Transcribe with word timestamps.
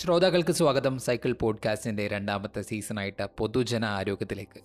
ശ്രോതാക്കൾക്ക് 0.00 0.52
സ്വാഗതം. 0.52 0.98
സൈക്കിൾ 0.98 1.32
പോഡ്കാസ്റ്റിന്റെ 1.40 2.08
രണ്ടാമത്തെ 2.08 2.60
സീസണായിട്ട് 2.62 3.24
പൊതുജന 3.38 3.84
ആരോഗ്യത്തിലേക്ക്. 3.84 4.60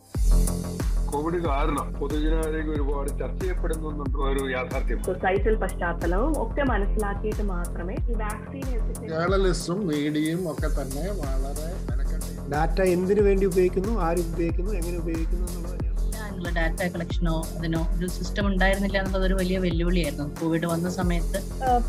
കോവിഡ് 1.12 1.46
കാരണം 1.46 1.94
പൊതുജനാരോഗ്യം 1.94 2.73
ഒരുപാട് 2.73 3.09
ചർച്ച 3.09 3.41
ചെയ്യപ്പെടുന്നുണ്ട് 3.41 4.19
ഒരു 4.19 4.43
യാഥാർത്ഥ്യം. 4.49 5.04
സൊസൈറ്റൽ 5.04 5.55
പശ്ചാത്തലവും 5.55 6.33
ഒക്കെ 6.43 6.63
മനസ്സിലാക്കിയിട്ട് 6.63 7.44
മാത്രമേ 7.44 7.96
ഈ 8.09 8.13
വാക്സിൻ 8.13 9.09
ജേർണലിസ്റ്റും 9.09 9.87
മീഡിയയും 9.87 10.51
ഒക്കെ 10.51 10.69
തന്നെ 10.81 11.05
വളരെ 11.22 11.68
ഡാറ്റ 12.51 12.81
എന്തിനു 12.81 13.22
വേണ്ടി 13.22 13.45
ഉപയോഗിക്കുന്നു 13.45 14.00
ആര് 14.01 14.18
ഉപയോഗിക്കുന്നു 14.18 14.72
എങ്ങനെ 14.72 14.97
ഉപയോഗിക്കുന്നു 14.97 15.47
എന്നുള്ളത് 15.47 15.73
തന്നെയാണ് 15.73 16.55
ഡാറ്റ 16.55 16.94
കളക്ഷനോ 16.94 17.36
അതിനോ 17.58 17.81
ഒരു 17.98 18.08
സിസ്റ്റം 18.08 18.48
ഉണ്ടായിരുന്നില്ല 18.48 18.98
എന്നുള്ളത് 18.98 19.26
ഒരു 19.26 19.34
വലിയ 19.34 19.58
വെല്ലുവിളിയായിരുന്നു. 19.58 20.27
കോവിഡ് 20.41 20.66
വന്ന 20.66 20.90
സമയത്ത് 20.90 21.41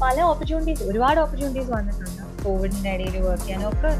പല 0.02 0.22
ഓപ്പർച്യൂണിറ്റീസ് 0.22 0.82
ഒരുപാട് 0.82 1.20
ഓപ്പർച്യൂണിറ്റീസ് 1.20 1.70
വന്നിട്ടുണ്ട്. 1.70 2.23
കോവിഡിന്റെ 2.44 2.90
ഇടയിൽ 2.90 3.20
വർക്ക് 3.20 3.44
ചെയ്യാനും 3.44 3.68
ഒക്കെ 3.68 3.92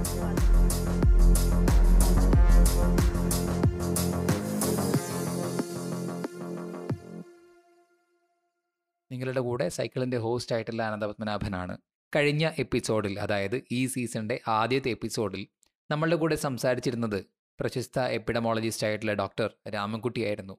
നിങ്ങളുടെ 9.13 9.41
കൂടെ 9.41 9.69
സൈക്കിളിന്റെ 9.69 10.17
ഹോസ്റ്റ് 10.17 10.55
ആയിട്ടുള്ള 10.55 10.83
അനന്തപത്മനാഭനാണ് 10.83 11.79
കഴിഞ്ഞ 12.17 12.51
എപ്പിസോഡിൽ 12.59 13.21
അതായത് 13.21 13.63
ഈ 13.73 13.87
സീസണിന്റെ 13.87 14.41
ആദ്യത്തെ 14.49 14.89
എപ്പിസോഡിൽ 14.89 15.47
നമ്മളുടെ 15.91 16.17
കൂടെ 16.17 16.35
സംസാരിച്ചിരുന്നത് 16.35 17.25
പ്രശസ്ത 17.61 17.99
എപ്പിഡമോളജിസ്റ്റ് 18.01 18.87
ആയിട്ടുള്ള 18.87 19.13
ഡോക്ടർ 19.13 19.51
രാമൻകുട്ടിയായിരുന്നു 19.75 20.59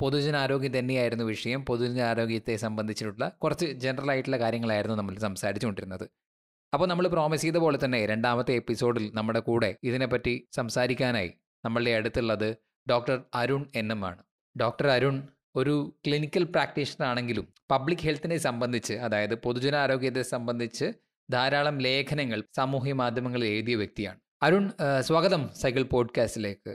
പൊതുജനാരോഗ്യം 0.00 0.78
തന്നെയായിരുന്നു 0.78 1.24
വിഷയം. 1.24 1.64
പൊതുജനാരോഗ്യത്തെ 1.64 2.56
സംബന്ധിച്ചിട്ടുള്ള 2.56 3.28
കുറച്ച് 3.28 3.66
ജനറൽ 3.66 4.10
ആയിട്ടുള്ള 4.10 4.38
കാര്യങ്ങളായിരുന്നു 4.38 4.96
നമ്മൾ 4.96 5.18
സംസാരിച്ചുകൊണ്ടിരുന്നത്. 5.18 6.25
അപ്പോൾ 6.74 6.86
നമ്മൾ 6.86 7.08
പ്രോമിസ് 7.08 7.42
ചെയ്ത 7.42 7.56
പോലെ 7.56 7.78
തന്നെ 7.84 8.06
രണ്ടാമത്തെ 8.06 8.54
എപ്പിസോഡിൽ 8.54 9.10
നമ്മുടെ 9.14 9.40
കൂടെ 9.40 9.76
ഇതിനെപ്പറ്റി 9.82 10.48
സംസാരിക്കാനായി 10.52 11.30
നമ്മളുടെ 11.64 11.90
അടുത്തുള്ളത് 11.90 12.56
ഡോക്ടർ 12.90 13.22
അരുൺ 13.34 13.66
എൻ 13.74 13.92
എം 13.92 14.06
ആണ് 14.06 14.22
ഡോക്ടർ 14.56 14.86
അരുൺ 14.86 15.16
ഒരു 15.56 15.74
ക്ലിനിക്കൽ 16.06 16.44
പ്രാക്ടീഷണർ 16.44 17.06
ആണെങ്കിലും 17.06 17.46
പബ്ലിക് 17.70 18.04
ഹെൽത്തിനെ 18.04 18.36
സംബന്ധിച്ച് 18.36 18.94
അതായത് 18.94 19.34
പൊതുജനാരോഗ്യത്തെ 19.34 20.22
സംബന്ധിച്ച് 20.22 20.92
ധാരാളം 21.30 21.78
ലേഖനങ്ങൾ 21.78 22.44
സാമൂഹ്യ 22.56 22.92
മാധ്യമങ്ങളിൽ 22.92 23.46
എഴുതിയ 23.46 23.76
വ്യക്തിയാണ്. 23.76 24.20
അരുൺ 24.42 24.72
സ്വാഗതം 25.00 25.50
സൈക്കിൾ 25.54 25.82
പോഡ്കാസ്റ്റിലേക്ക് 25.82 26.72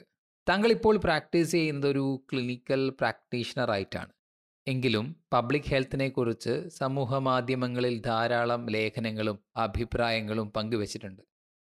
താങ്കൾ 0.50 0.72
ഇപ്പോൾ 0.72 0.98
പ്രാക്ടീസ് 0.98 1.52
ചെയ്യുന്നത് 1.52 1.88
ഒരു 1.88 2.26
ക്ലിനിക്കൽ 2.34 2.90
പ്രാക്ടീഷണർ 2.90 3.72
ആയിട്ടാണ്. 3.72 4.12
എങ്കിലും 4.68 5.16
പബ്ലിക് 5.34 5.70
ഹെൽത്തിനെ 5.70 6.10
കുറിച്ച് 6.10 6.70
സമൂഹ 6.70 7.16
മാധ്യമങ്ങളിൽ 7.18 8.02
ധാരാളം 8.02 8.70
ലേഖനങ്ങളും 8.70 9.40
അഭിപ്രായങ്ങളും 9.58 10.50
പങ്കുവച്ചിട്ടുണ്ട്. 10.50 11.22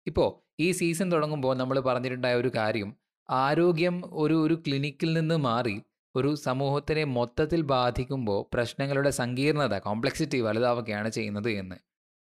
ഇപ്പോൾ 0.07 0.29
ഈ 0.59 0.71
സീസൺ 0.71 1.11
തുടങ്ങുമ്പോൾ 1.11 1.57
നമ്മൾ 1.57 1.79
പറഞ്ഞിട്ടുണ്ടായ 1.79 2.35
ഒരു 2.35 2.51
കാര്യം 2.55 2.95
ആരോഗ്യം 3.29 3.95
ഒരു 4.13 4.33
ഒരു 4.33 4.53
ക്ലിനിക്കിൽ 4.67 5.13
നിന്ന് 5.13 5.35
മാറി 5.35 5.81
ഒരു 6.15 6.35
സമൂഹത്തിനെ 6.35 7.03
മൊത്തത്തിൽ 7.03 7.61
ബാധിക്കുമ്പോൾ 7.61 8.49
പ്രശ്നങ്ങളുടെ 8.53 9.09
സങ്കീർണത 9.09 9.77
കോംപ്ലക്സിറ്റി 9.77 10.39
വലുതാവുകയാണ് 10.41 11.09
ചെയ്യുന്നത് 11.09 11.49
എന്ന്. 11.49 11.86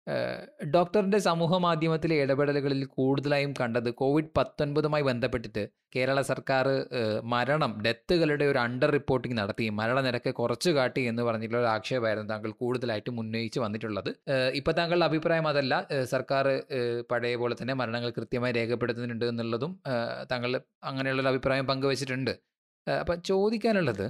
ഏഹ് 0.09 0.65
ഡോക്ടറിന്റെ 0.65 1.17
സമൂഹ 1.17 1.57
മാധ്യമത്തിലെ 1.57 2.15
ഇടപെടലുകളിൽ 2.15 2.85
കൂടുതലായും 2.85 3.53
കണ്ടത് 3.59 3.89
കോവിഡ് 3.93 4.31
പത്തൊൻപതുമായി 4.37 5.03
ബന്ധപ്പെട്ടിട്ട് 5.03 5.63
കേരള 5.95 6.21
സർക്കാർ 6.21 6.65
മരണം 7.23 7.81
ഡെത്തുകളുടെ 7.85 8.45
ഒരു 8.45 8.59
അണ്ടർ 8.59 8.89
റിപ്പോർട്ടിംഗ് 8.91 9.37
നടത്തി. 9.37 9.69
മരണനിരക്ക് 9.69 10.33
കുറച്ചു 10.33 10.69
കാട്ടി 10.69 11.01
എന്ന് 11.01 11.23
പറഞ്ഞിട്ടുള്ള 11.23 11.61
ഒരു 11.61 11.67
ആക്ഷേപമായിരുന്നു 11.67 12.29
താങ്കൾ 12.29 12.51
കൂടുതലായിട്ടും 12.51 13.19
ഉന്നയിച്ച് 13.19 13.59
വന്നിട്ടുള്ളത്. 13.59 14.09
ഇപ്പം 14.53 14.73
താങ്കളുടെ 14.73 15.05
അഭിപ്രായം 15.05 15.47
അതല്ല. 15.47 15.87
സർക്കാർ 16.03 16.47
പഴയ 17.11 17.35
പോലെ 17.35 17.55
തന്നെ 17.61 17.73
മരണങ്ങൾ 17.73 18.09
കൃത്യമായി 18.09 18.53
രേഖപ്പെടുത്തുന്നുണ്ട് 18.53 19.25
എന്നുള്ളതും 19.25 19.79
താങ്കൾ 20.31 20.61
അങ്ങനെയുള്ളൊരു 20.83 21.27
അഭിപ്രായം 21.27 21.67
പങ്കുവച്ചിട്ടുണ്ട്. 21.67 22.33
അപ്പം 22.87 23.21
ചോദിക്കാനുള്ളത് 23.21 24.05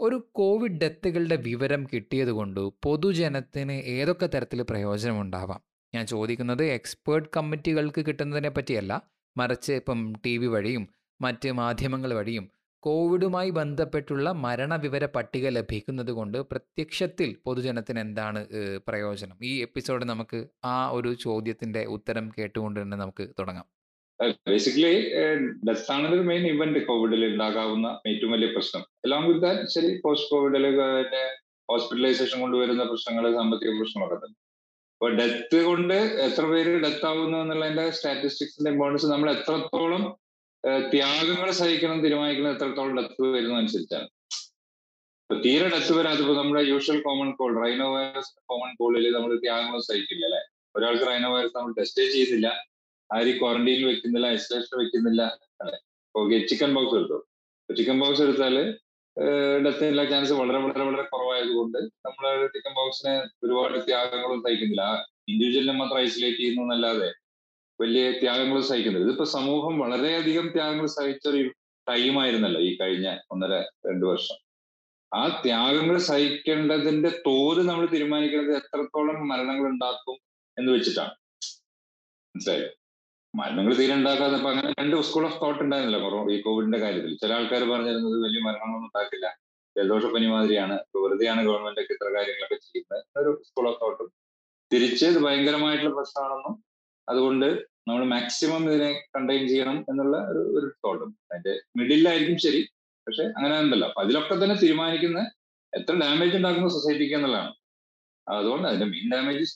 ഒരു 0.00 0.28
കോവിഡ് 0.32 0.80
ഡെത്തുകളുടെ 0.80 1.36
വിവരം 1.36 1.86
കിട്ടിയതുകൊണ്ട് 1.92 2.60
പൊതുജനത്തിന് 2.60 3.72
ഏതൊക്കെ 3.72 4.26
തരത്തിൽ 4.26 4.62
പ്രയോജനമുണ്ടാവാം? 4.62 5.60
ഞാൻ 5.94 6.06
ചോദിക്കുന്നത് 6.06 6.64
എക്സ്പേർട്ട് 6.64 7.28
കമ്മിറ്റികൾക്ക് 7.36 8.06
കിട്ടുന്നതിനെ 8.06 8.48
പറ്റിയല്ല 8.48 9.02
മറിച്ച് 9.36 9.72
ഇപ്പം 9.72 10.12
ടി 10.26 10.38
വി 10.38 10.46
വഴിയും 10.46 10.88
മറ്റ് 11.20 11.52
മാധ്യമങ്ങൾ 11.52 12.14
വഴിയും 12.14 12.50
കോവിഡുമായി 12.82 13.50
ബന്ധപ്പെട്ടുള്ള 13.50 14.32
മരണവിവര 14.32 15.06
പട്ടിക 15.06 15.48
ലഭിക്കുന്നത് 15.48 16.12
കൊണ്ട് 16.12 16.38
പ്രത്യക്ഷത്തിൽ 16.38 17.36
പൊതുജനത്തിന് 17.44 17.98
എന്താണ് 17.98 18.46
പ്രയോജനം? 18.88 19.36
ഈ 19.42 19.62
എപ്പിസോഡ് 19.62 20.04
നമുക്ക് 20.04 20.46
ആ 20.64 20.88
ഒരു 20.88 21.14
ചോദ്യത്തിന്റെ 21.14 21.84
ഉത്തരം 21.84 22.32
കേട്ടുകൊണ്ട് 22.38 22.82
തന്നെ 22.82 22.96
നമുക്ക് 22.96 23.28
തുടങ്ങാം. 23.38 23.64
ബേസിക്കലി 24.50 24.92
ഡെത്ത് 25.68 25.90
ആണ് 25.94 26.06
ഒരു 26.14 26.22
മെയിൻ 26.30 26.44
ഇവന്റ് 26.52 26.80
കോവിഡിൽ 26.88 27.22
ഉണ്ടാകാവുന്ന 27.30 27.88
ഏറ്റവും 28.10 28.32
വലിയ 28.34 28.48
പ്രശ്നം. 28.56 28.82
എല്ലാം 29.04 29.22
വിത്ത് 29.28 29.42
ദാറ്റ് 29.46 29.72
ശരി 29.74 29.90
പോസ്റ്റ് 30.04 30.28
കോവിഡിൽ 30.32 30.64
ഹോസ്പിറ്റലൈസേഷൻ 31.68 32.38
കൊണ്ടുവരുന്ന 32.44 32.84
പ്രശ്നങ്ങൾ 32.90 33.24
സാമ്പത്തിക 33.38 33.70
പ്രശ്നങ്ങളൊക്കെ 33.80 34.18
തന്നെ. 34.24 34.36
അപ്പൊ 34.94 35.08
ഡെത്ത് 35.18 35.58
കൊണ്ട് 35.68 35.94
എത്ര 36.26 36.44
പേര് 36.52 36.72
ഡെത്ത് 36.84 37.06
ആവുന്നു 37.10 37.36
എന്നുള്ളതിന്റെ 37.44 37.84
സ്റ്റാറ്റിസ്റ്റിക്സിന്റെ 37.96 38.70
ഇമ്പോർട്ടൻസ് 38.74 39.06
നമ്മൾ 39.12 39.28
എത്രത്തോളം 39.36 40.02
ത്യാഗങ്ങൾ 40.92 41.48
സഹിക്കണം 41.60 41.98
തീരുമാനിക്കുന്നത് 42.04 42.54
എത്രത്തോളം 42.56 42.92
ഡെത്ത് 42.98 43.30
വരുന്ന 43.36 43.56
അനുസരിച്ചാണ് 43.62 44.08
ഇപ്പൊ 45.22 45.36
തീരെ 45.46 45.66
ഡെത്ത് 45.74 45.92
വരാതിപ്പോ 45.98 46.34
നമ്മുടെ 46.40 46.62
usual 46.70 46.98
common 47.06 47.30
cold 47.38 47.58
rhinovirus 47.94 48.32
common 48.50 48.70
കോളിൽ 48.80 49.06
നമ്മൾ 49.16 49.32
ത്യാഗങ്ങൾ 49.44 49.80
സഹിക്കില്ല 49.88 50.24
അല്ലെ? 50.28 50.42
ഒരാൾക്ക് 50.74 51.06
റൈനോ 51.10 51.30
വൈറസ് 51.34 51.54
നമ്മൾ 51.58 51.72
ടെസ്റ്റേ 51.80 52.04
ചെയ്യുന്നില്ല 52.14 52.48
ആരും 53.16 53.36
ക്വാറന്റൈനിൽ 53.40 53.84
വെക്കുന്നില്ല 53.90 54.26
ഐസൊലേഷൻ 54.36 54.74
വെക്കുന്നില്ല. 54.82 55.22
ഓക്കെ 56.14 56.36
ചിക്കൻ 56.50 56.70
ബോക്സ് 56.76 56.96
എടുത്തു? 56.98 57.18
ചിക്കൻ 57.68 57.96
ബോക്സ് 58.00 58.22
എടുത്താൽ 58.22 58.56
ഡെത്തിനുള്ള 59.64 60.04
ചാൻസ് 60.10 60.32
വളരെ 60.32 60.58
വളരെ 60.58 60.84
വളരെ 60.88 61.02
കുറവായതുകൊണ്ട് 61.02 61.78
നമ്മൾ 62.06 62.46
ചിക്കൻ 62.54 62.72
ബോക്സിനെ 62.78 63.14
ഒരുപാട് 63.44 63.76
ത്യാഗങ്ങളും 63.88 64.38
സഹിക്കുന്നില്ല. 64.44 64.84
ഇൻഡിവിജ്വലിനെ 65.28 65.74
മാത്രം 65.80 65.98
ഐസൊലേറ്റ് 66.04 66.38
ചെയ്യുന്നു 66.38 66.62
എന്നല്ലാതെ 66.62 67.10
വലിയ 67.80 68.04
ത്യാഗങ്ങളും 68.10 68.64
സഹിക്കുന്നില്ല. 68.70 69.06
ഇതിപ്പോ 69.08 69.24
സമൂഹം 69.36 69.74
വളരെയധികം 69.78 70.46
ത്യാഗങ്ങൾ 70.56 70.86
സഹിച്ച 70.86 71.24
ഒരു 71.28 71.42
ടൈം 71.88 72.14
ആയിരുന്നല്ലോ 72.22 72.60
ഈ 72.68 72.70
കഴിഞ്ഞ 72.80 73.08
ഒന്നര 73.32 73.54
രണ്ട് 73.88 74.04
വർഷം. 74.06 74.38
ആ 75.12 75.22
ത്യാഗങ്ങൾ 75.44 75.96
സഹിക്കേണ്ടതിന്റെ 76.10 77.10
തോത് 77.26 77.60
നമ്മൾ 77.68 77.86
തീരുമാനിക്കുന്നത് 77.94 78.56
എത്രത്തോളം 78.56 79.28
മരണങ്ങൾ 79.28 79.66
ഉണ്ടാക്കും 79.72 80.16
എന്ന് 80.58 80.70
വെച്ചിട്ടാണ്. 80.72 81.14
മനസ്സിലായോ? 82.34 82.68
മരണങ്ങൾ 83.34 83.72
തീരെ 83.76 83.94
ഉണ്ടാക്കാതെ 83.94 84.36
ഇപ്പൊ 84.36 84.50
അങ്ങനെ 84.50 84.68
രണ്ട് 84.80 85.02
സ്കൂൾ 85.08 85.24
ഓഫ് 85.26 85.38
തോട്ട് 85.42 85.60
ഉണ്ടായിരുന്നില്ല 85.62 85.98
കൊറോ 86.04 86.18
ഈ 86.32 86.42
കോവിഡിന്റെ 86.42 86.78
കാര്യത്തിൽ. 86.78 87.12
ചില 87.16 87.32
ആൾക്കാർ 87.32 87.62
പറഞ്ഞിരുന്നത് 87.70 88.16
വലിയ 88.24 88.40
മരണങ്ങളൊന്നും 88.46 88.88
ഉണ്ടാക്കില്ല. 88.88 89.26
ജലദോഷപ്പനി 89.76 90.26
മാതിരിയാണ്. 90.26 90.74
വെറുതെയാണ് 90.96 91.40
ഗവൺമെന്റ് 91.46 91.80
ഒക്കെ 91.80 91.94
ഇത്ര 91.94 92.08
കാര്യങ്ങളൊക്കെ 92.16 92.58
ചെയ്യുന്നത് 92.66 93.04
ഒരു 93.20 93.42
സ്കൂൾ 93.46 93.66
ഓഫ് 93.68 93.80
തോട്ടും 93.80 94.08
തിരിച്ച് 94.70 95.06
ഇത് 95.06 95.18
ഭയങ്കരമായിട്ടുള്ള 95.24 95.94
പ്രശ്നമാണെന്നും 95.94 96.54
അതുകൊണ്ട് 97.08 97.48
നമ്മൾ 97.88 98.02
മാക്സിമം 98.04 98.62
ഇതിനെ 98.68 98.90
കണ്ടെയ്ൻ 99.16 99.48
ചെയ്യണം 99.48 99.78
എന്നുള്ള 99.90 100.16
ഒരു 100.30 100.42
ഒരു 100.58 100.66
തോട്ടും 100.84 101.10
അതിന്റെ 101.32 101.54
മിഡിലായിരിക്കും 101.78 102.38
ശരി 102.38 102.60
പക്ഷെ 103.06 103.24
അങ്ങനെ 103.36 103.54
ഉണ്ടല്ലോ 103.60 103.86
അപ്പൊ 103.88 104.02
അതിലൊക്കെ 104.02 104.34
തന്നെ 104.34 104.54
തീരുമാനിക്കുന്ന 104.54 105.20
എത്ര 105.72 105.94
ഡാമേജ് 105.94 106.36
ഉണ്ടാക്കുന്ന 106.36 106.68
സൊസൈറ്റിക്ക് 106.68 107.14
എന്നുള്ളതാണ്. 107.14 107.52
അതുകൊണ്ട് 108.26 108.68
അതിന്റെ 108.68 108.86
മെയിൻ 108.86 109.06
ഡാമേജ് 109.12 109.46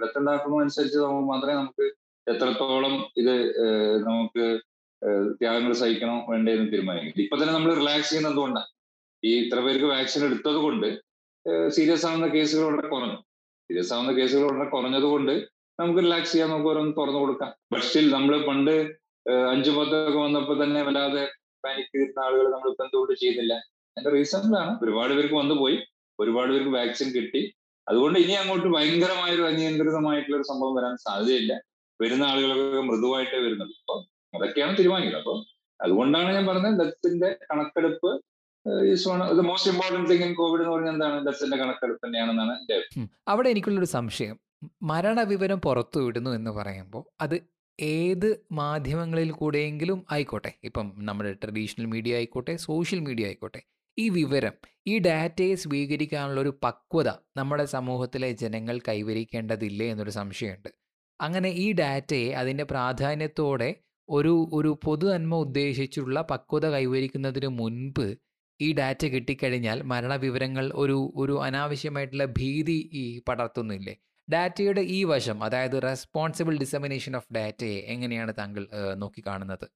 ഡെത്ത് 0.00 0.18
ഉണ്ടാക്കുന്ന 0.18 0.60
അനുസരിച്ച് 0.60 0.98
നമുക്ക് 0.98 1.28
മാത്രമേ 1.28 1.54
നമുക്ക് 1.54 1.84
എത്രത്തോളം 2.32 2.94
ഇത് 3.20 3.34
നമുക്ക് 4.08 4.46
ത്യാഗങ്ങൾ 5.40 5.72
സഹിക്കണം 5.80 6.18
വേണ്ടതെന്ന് 6.30 6.70
തീരുമാനിക്കും. 6.72 7.22
ഇപ്പൊ 7.24 7.36
തന്നെ 7.40 7.52
നമ്മൾ 7.56 7.70
റിലാക്സ് 7.80 8.08
ചെയ്യുന്നത് 8.10 8.32
എന്തുകൊണ്ടാണ് 8.32 8.70
ഈ 9.22 9.30
ഇത്ര 9.42 9.58
പേർക്ക് 9.66 9.88
വാക്സിൻ 9.94 10.22
എടുത്തത് 10.28 10.58
കൊണ്ട് 10.64 10.88
സീരിയസ് 11.76 12.04
ആവുന്ന 12.08 12.26
കേസുകൾ 12.34 12.64
വളരെ 12.70 12.88
കുറഞ്ഞു. 12.94 13.18
സീരിയസ് 13.70 13.92
ആവുന്ന 13.94 14.12
കേസുകൾ 14.18 14.44
വളരെ 14.50 14.66
കുറഞ്ഞത് 14.74 15.06
കൊണ്ട് 15.12 15.34
നമുക്ക് 15.78 16.00
റിലാക്സ് 16.06 16.32
ചെയ്യാൻ 16.32 16.48
നമുക്ക് 16.52 16.70
ഓരോന്ന് 16.72 16.94
തുറന്നു 17.00 17.20
കൊടുക്കാം. 17.22 17.50
ബട്ട് 17.72 17.84
സ്റ്റിൽ 17.86 18.06
നമ്മൾ 18.16 18.34
പണ്ട് 18.48 18.74
അഞ്ചു 19.52 19.70
പത്തൊക്കെ 19.76 20.18
വന്നപ്പോൾ 20.24 20.56
തന്നെ 20.62 20.80
വല്ലാതെ 20.88 21.22
പാനിക് 21.64 21.90
ചെയ്യുന്ന 21.94 22.20
ആളുകൾ 22.26 22.46
നമ്മൾ 22.54 22.68
ഇപ്പം 22.72 22.84
എന്തുകൊണ്ട് 22.86 23.14
ചെയ്യുന്നില്ല? 23.22 23.54
അതിന്റെ 23.96 24.10
റീസണിലാണ് 24.16 24.72
ഒരുപാട് 24.84 25.12
പേർക്ക് 25.16 25.36
വന്നു 25.42 25.54
പോയി. 25.62 25.76
ഒരുപാട് 26.18 26.50
പേർക്ക് 26.52 26.72
വാക്സിൻ 26.78 27.08
കിട്ടി. 27.16 27.42
അതുകൊണ്ട് 27.86 28.18
ഇനി 28.24 28.34
അങ്ങോട്ട് 28.42 28.68
ഭയങ്കരമായ 28.76 29.30
ഒരു 29.36 29.44
അനിയന്ത്രിതമായിട്ടുള്ള 29.50 30.36
ഒരു 30.40 30.46
സംഭവം 30.50 30.74
വരാൻ 30.78 30.94
സാധ്യതയില്ല. 31.06 31.52
വരുന്ന 32.02 32.24
ആളുകളൊക്കെ 32.24 32.80
മൃദുവായിട്ടേ 32.80 33.38
വരുന്നത് 33.38 33.68
അപ്പൊ 33.68 34.04
അതൊക്കെയാണ് 34.34 34.78
തീരുമാനിക്കുക 34.78 35.18
അപ്പൊ 35.18 35.44
അതുകൊണ്ടാണ് 35.82 36.34
ഞാൻ 36.34 36.46
പറഞ്ഞത് 36.46 36.84
ഡെത്തിന്റെ 36.84 37.36
കണക്കെടുപ്പ് 37.50 38.10
is 38.86 39.08
most 39.08 39.70
important 39.70 40.10
thing 40.10 40.24
in 40.24 40.34
COVID 40.34 40.62
എന്ന് 40.62 40.72
പറഞ്ഞാൽ 40.74 40.92
എന്താണ്? 40.92 41.26
ഡെത്തിന്റെ 41.26 41.56
കണക്കെടുപ്പ് 41.56 42.06
തന്നെയാണെന്നാണ് 42.06 42.52
എന്റെ. 42.52 43.06
അവിടെ 43.28 43.48
എനിക്കുള്ളൊരു 43.48 43.86
സംശയം. 43.86 44.40
മരണവിവരം 44.82 45.60
പുറത്തു 45.60 45.98
വിടുന്നു 46.00 46.30
എന്ന് 46.30 46.50
പറയുമ്പോൾ 46.50 47.04
അത് 47.20 47.36
ഏത് 47.80 48.46
മാധ്യമങ്ങളിൽ 48.52 49.30
കൂടെയെങ്കിലും 49.30 50.06
ആയിക്കോട്ടെ. 50.10 50.52
ഇപ്പം 50.64 50.92
നമ്മുടെ 50.98 51.32
ട്രഡീഷണൽ 51.32 51.86
മീഡിയ 51.86 52.14
ആയിക്കോട്ടെ 52.14 52.56
സോഷ്യൽ 52.56 53.00
മീഡിയ 53.00 53.24
ആയിക്കോട്ടെ. 53.26 53.62
ഈ 53.98 54.08
വിവരം 54.08 54.52
ഈ 54.86 54.98
ഡാറ്റയെ 54.98 55.54
സ്വീകരിക്കാനുള്ള 55.54 56.40
ഒരു 56.40 56.58
പക്വത 56.62 57.08
നമ്മുടെ 57.36 57.64
സമൂഹത്തിലെ 57.64 58.30
ജനങ്ങൾ 58.32 58.80
കൈവരിക്കേണ്ടതില്ലേ 58.88 59.90
എന്നൊരു 59.90 60.10
സംശയമുണ്ട്. 60.10 60.68
അങ്ങനെ 61.20 61.50
ഈ 61.64 61.66
ഡാറ്റയെ 61.72 62.28
അതിന്റെ 62.40 62.64
പ്രാധാന്യത്തോടെ 62.64 63.70
ഒരു 64.08 64.34
ഒരു 64.52 64.70
പൊതു 64.84 65.06
നന്മ 65.12 65.34
ഉദ്ദേശിച്ചുള്ള 65.36 66.18
പക്വത 66.32 66.66
കൈവരിക്കുന്നതിന് 66.74 67.48
മുൻപ് 67.60 68.06
ഈ 68.60 68.68
ഡാറ്റ 68.72 69.02
കിട്ടിക്കഴിഞ്ഞാൽ 69.14 69.78
മരണവിവരങ്ങൾ 69.82 70.66
ഒരു 70.82 70.98
ഒരു 71.22 71.34
അനാവശ്യമായിട്ടുള്ള 71.46 72.26
ഭീതി 72.38 72.78
ഈ 73.02 73.04
പടർത്തുന്നില്ലേ? 73.28 73.94
ഡാറ്റയുടെ 74.28 74.82
ഈ 74.96 75.00
വശം 75.10 75.38
അതായത് 75.44 75.76
റെസ്പോൺസിബിൾ 75.82 76.54
ഡിസമിനേഷൻ 76.62 77.12
ഓഫ് 77.16 77.30
ഡാറ്റയെ 77.36 77.76
എങ്ങനെയാണ് 77.94 78.32
താങ്കൾ 78.40 78.64
നോക്കിക്കാണുന്നത്? 79.02 79.66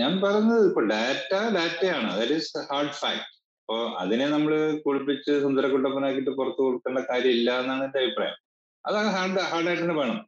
ഞാൻ 0.00 0.12
പറഞ്ഞത് 0.24 0.62
ഇപ്പൊ 0.68 0.82
ഡാറ്റ 0.92 1.32
ഡാറ്റയാണ്. 1.56 2.08
ദാറ്റ് 2.18 2.36
ഈസ് 2.40 2.62
ഹാർഡ് 2.70 2.94
ഫാക്ട് 3.00 3.26
അപ്പോ 3.62 3.76
അതിനെ 4.02 4.26
നമ്മൾ 4.28 4.52
കുളിപ്പിച്ച് 4.86 5.32
സുന്ദരക്കുട്ടപ്പനാക്കിയിട്ട് 5.44 6.32
പുറത്തു 6.38 6.62
കൊടുക്കേണ്ട 6.66 7.00
കാര്യമില്ല 7.10 7.50
എന്നാണ് 7.62 7.84
എന്റെ 7.88 8.00
അഭിപ്രായം. 8.04 8.38
അത് 8.84 8.96
ഹാർഡ് 9.16 9.44
ഹാർഡായിട്ട് 9.52 9.82
തന്നെ 9.84 9.96
വേണം. 10.02 10.18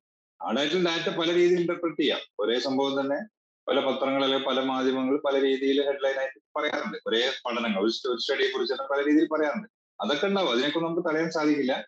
ഹാർഡായിട്ട് 0.45 0.85
ഡാറ്റ 0.85 1.17
പല 1.17 1.35
രീതിയിൽ 1.35 1.61
ഇന്റർപ്രറ്റ് 1.61 2.01
ചെയ്യാം. 2.01 2.21
ഒരേ 2.41 2.59
സംഭവം 2.59 3.01
തന്നെ 3.01 3.19
പല 3.69 3.81
പത്രങ്ങൾ 3.81 4.25
അല്ലെങ്കിൽ 4.25 4.47
പല 4.47 4.61
മാധ്യമങ്ങൾ 4.61 5.21
പല 5.27 5.41
രീതിയിൽ 5.41 5.87
ഹെഡ്ലൈൻ 5.87 6.19
ആയിട്ട് 6.19 6.39
പറയാറുണ്ട്. 6.57 6.99
ഒരേ 7.07 7.33
പഠനങ്ങൾ 7.47 7.83
ഒരു 7.85 7.91
സ്റ്റഡിയെ 7.91 8.51
കുറിച്ച് 8.51 8.75
തന്നെ 8.75 8.87
പല 8.91 9.07
രീതിയിൽ 9.09 9.29
പറയാറുണ്ട്. 9.29 9.69
അതൊക്കെ 10.01 10.27
ഉണ്ടാവും. 10.27 10.53
അതിനൊക്കെ 10.53 10.79
നമുക്ക് 10.79 11.09
തടയാൻ 11.09 11.31
സാധിക്കില്ല. 11.31 11.85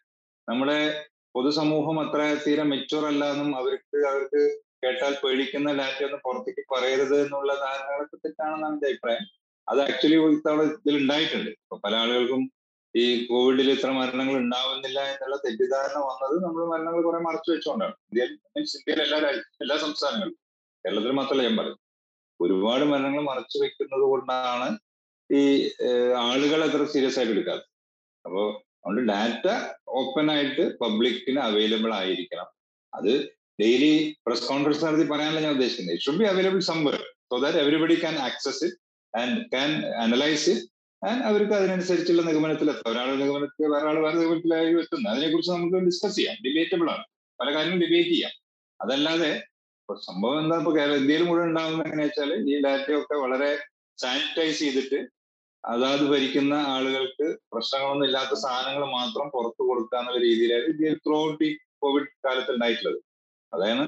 നമ്മുടെ 0.48 1.04
പൊതുസമൂഹം 1.34 2.00
അത്ര 2.00 2.36
തീരെ 2.46 2.62
മെച്ചൂർ 2.62 3.06
അല്ല 3.06 3.30
എന്നും 3.30 3.56
അവർക്ക് 3.56 4.06
അവർക്ക് 4.06 4.58
കേട്ടാൽ 4.84 5.16
പേടിക്കുന്ന 5.24 5.72
ഡാറ്റ 5.72 6.04
ഒന്നും 6.04 6.20
പുറത്തേക്ക് 6.24 6.74
പറയരുത് 6.74 7.22
എന്നുള്ള 7.22 7.54
ധാരണകളൊക്കെ 7.54 8.16
തെറ്റാണെന്നാണ് 8.16 8.74
എന്റെ 8.74 8.86
അഭിപ്രായം. 8.86 9.24
അത് 9.68 9.80
ആക്ച്വലി 9.82 10.18
ഇത്തവണ 10.36 10.62
ഇതിൽ 10.62 10.96
ഉണ്ടായിട്ടുണ്ട്. 10.96 11.50
ഇപ്പൊ 11.50 11.80
പല 11.84 11.94
ആളുകൾക്കും 11.94 12.52
ഈ 12.94 13.04
കോവിഡിൽ 13.30 13.68
ഇത്ര 13.72 13.90
മരണങ്ങൾ 13.98 14.34
ഉണ്ടാവുന്നില്ല 14.42 15.00
എന്നുള്ള 15.12 15.36
തെറ്റിദ്ധാരണ 15.44 15.98
വന്നത് 16.08 16.36
നമ്മൾ 16.44 16.62
മരണങ്ങൾ 16.72 17.00
കുറെ 17.08 17.20
മറച്ചു 17.26 17.50
വെച്ചുകൊണ്ടാണ് 17.52 17.94
ഇന്ത്യയിൽ 18.08 18.32
മീൻസ് 18.54 18.76
ഇന്ത്യയിലെ 18.78 19.02
എല്ലാ 19.08 19.18
എല്ലാ 19.64 19.76
സംസ്ഥാനങ്ങളും 19.84 20.36
കേരളത്തിൽ 20.84 21.14
മാത്രമല്ല 21.20 21.44
ഞാൻ 21.48 21.56
പറയും 21.60 21.78
ഒരുപാട് 22.40 22.84
മരണങ്ങൾ 22.92 23.22
മറച്ചു 23.30 23.56
വെക്കുന്നത് 23.62 24.04
കൊണ്ടാണ് 24.12 24.68
ഈ 25.30 25.42
ആളുകൾ 26.26 26.60
അത്ര 26.66 26.84
സീരിയസ് 26.92 27.18
ആയിട്ട് 27.18 27.34
എടുക്കാത്തത്. 27.34 27.68
അപ്പോൾ 28.24 28.46
അതുകൊണ്ട് 28.82 29.02
ഡാറ്റ 29.12 29.46
ഓപ്പൺ 30.00 30.26
ആയിട്ട് 30.34 30.64
പബ്ലിക്കിന് 30.82 31.40
അവൈലബിൾ 31.48 31.90
ആയിരിക്കണം. 32.00 32.48
അത് 32.92 33.12
ഡെയിലി 33.60 33.92
പ്രസ് 34.26 34.46
കോൺഫറൻസ് 34.50 34.84
നടത്തി 34.86 35.06
പറയാനല്ല 35.12 35.40
ഞാൻ 35.46 35.54
ഉദ്ദേശിക്കുന്നത്. 35.56 35.94
It 35.96 36.06
should 36.06 36.20
be 36.22 36.26
available 36.32 36.60
somewhere 36.72 36.96
so 37.30 37.38
that 37.44 37.58
everybody 37.64 37.96
can 38.04 38.16
access 38.28 38.60
it 38.66 38.78
and 39.14 39.36
can 39.54 39.70
analyse 40.04 40.46
it 40.52 40.64
അവർക്ക് 41.02 41.52
അതിനനുസരിച്ചുള്ള 41.52 42.22
നിഗമനത്തിലെത്താം. 42.22 42.92
ഒരാൾ 42.92 43.08
നിഗമനത്തിൽ 43.16 43.66
വേറെ 43.72 43.86
ആൾ 43.88 43.98
വേറെ 44.04 44.16
നിഗമനത്തിലായി 44.18 44.78
എത്തുന്നത് 44.78 45.12
അതിനെക്കുറിച്ച് 45.12 45.52
നമുക്ക് 45.52 45.76
ഡിസ്കസ് 45.76 46.16
ചെയ്യാം. 46.16 46.36
ഡിബേറ്റബിൾ 46.46 46.90
ആണ്. 46.90 47.04
പല 47.40 47.54
കാര്യങ്ങളും 47.54 47.80
ഡിബേറ്റ് 47.80 48.08
ചെയ്യാം. 48.08 48.32
അതല്ലാതെ 48.80 49.30
സംഭവം 50.06 50.38
എന്താ? 50.40 50.56
ഇപ്പൊ 50.58 50.72
കേരള 50.76 50.94
ഇന്ത്യയിൽ 50.94 51.22
മുഴുവൻ 51.22 51.48
ഉണ്ടാകുന്നത് 51.48 51.86
എങ്ങനെയാ 51.86 52.06
വെച്ചാൽ 52.06 52.32
ഈ 52.50 52.62
ഡാറ്റയൊക്കെ 52.62 53.14
വളരെ 53.14 53.50
സാനിറ്റൈസ് 53.98 54.58
ചെയ്തിട്ട് 54.58 54.98
അതാത് 55.64 56.04
ഭരിക്കുന്ന 56.10 56.54
ആളുകൾക്ക് 56.54 57.26
പ്രശ്നങ്ങളൊന്നും 57.52 58.06
ഇല്ലാത്ത 58.06 58.34
സാധനങ്ങൾ 58.34 58.84
മാത്രം 58.90 59.30
പുറത്തു 59.34 59.62
കൊടുക്കുക 59.62 59.98
എന്നുള്ള 59.98 60.20
രീതിയിലാണ് 60.20 60.62
ഇന്ത്യയിൽ 60.62 60.96
ത്രൂ 60.96 61.16
ഔട്ട് 61.24 61.44
ഈ 61.44 61.56
കോവിഡ് 61.82 62.06
കാലത്ത് 62.26 62.52
ഉണ്ടായിട്ടുള്ളത്. 62.52 62.98
അതാണ് 63.54 63.84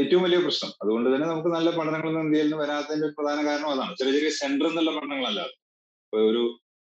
ഏറ്റവും 0.00 0.22
വലിയ 0.22 0.38
പ്രശ്നം. 0.38 0.72
അതുകൊണ്ട് 0.82 1.14
തന്നെ 1.14 1.26
നമുക്ക് 1.28 1.48
നല്ല 1.48 1.70
പഠനങ്ങളൊന്നും 1.70 2.22
ഇന്ത്യയിൽ 2.22 2.44
നിന്ന് 2.44 2.56
വരാത്തതിന്റെ 2.64 3.08
പ്രധാന 3.08 3.46
കാരണം 3.46 3.70
അതാണ്. 3.70 3.96
ചെറിയ 3.96 4.12
ചെറിയ 4.12 4.30
സെന്റർ 4.30 4.66
എന്നുള്ള 4.66 4.90
പഠനങ്ങളല്ലാതെ 4.90 5.54
ഇപ്പൊ 6.16 6.28
ഒരു 6.32 6.42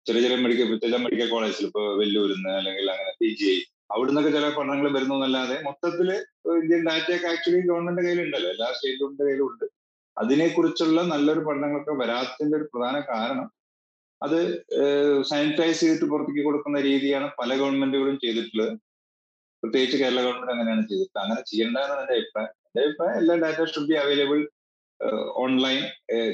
ചെറിയ 0.06 0.20
ചെറിയ 0.22 0.36
മെഡിക്കൽ 0.44 0.68
ചില 0.84 0.96
മെഡിക്കൽ 1.02 1.26
കോളേജിൽ 1.32 1.64
ഇപ്പൊ 1.66 1.82
വെല്ലൂരിന്ന് 1.98 2.52
അല്ലെങ്കിൽ 2.60 2.86
അങ്ങനെ 2.94 3.10
പി 3.20 3.28
ജി 3.38 3.44
ഐ 3.50 3.58
അവിടുന്നൊക്കെ 3.94 4.30
ചില 4.36 4.46
പഠനങ്ങൾ 4.56 4.86
വരുന്നു 4.94 5.16
എന്നല്ലാതെ 5.16 5.56
മൊത്തത്തിൽ 5.66 6.08
ഇന്ത്യൻ 6.60 6.80
ഡാറ്റയൊക്കെ 6.88 7.28
ആക്ച്വലി 7.32 7.60
ഗവൺമെന്റ് 7.68 8.02
കയ്യിലുണ്ടല്ലോ. 8.06 8.48
എല്ലാ 8.54 8.68
സ്റ്റേറ്റുകളുടെ 8.76 9.24
കയ്യിലും 9.26 9.46
ഉണ്ട്. 9.50 9.66
അതിനെക്കുറിച്ചുള്ള 10.16 11.02
നല്ലൊരു 11.12 11.42
പഠനങ്ങളൊക്കെ 11.48 11.94
വരാത്തതിന്റെ 12.00 12.56
ഒരു 12.60 12.66
പ്രധാന 12.72 12.96
കാരണം 13.10 13.46
അത് 14.22 14.38
സാനിറ്റൈസ് 15.30 15.80
ചെയ്തിട്ട് 15.82 16.08
പുറത്തേക്ക് 16.12 16.44
കൊടുക്കുന്ന 16.46 16.80
രീതിയാണ് 16.88 17.28
പല 17.40 17.50
ഗവൺമെന്റുകളും 17.60 18.16
ചെയ്തിട്ടുള്ളത്. 18.24 18.72
പ്രത്യേകിച്ച് 19.62 20.00
കേരള 20.02 20.18
ഗവൺമെന്റ് 20.26 20.54
അങ്ങനെയാണ് 20.54 20.84
ചെയ്തിട്ടുള്ളത്. 20.88 21.22
അങ്ങനെ 21.24 21.44
ചെയ്യേണ്ടതെന്ന് 21.50 22.00
എന്റെ 22.04 22.16
അഭിപ്രായം. 22.18 22.52
എന്റെ 22.66 22.82
അഭിപ്രായം 22.86 23.18
എല്ലാ 23.20 23.36
data 23.44 23.62
should 23.74 23.88
be 23.92 23.98
available 24.02 24.40
online 25.44 25.78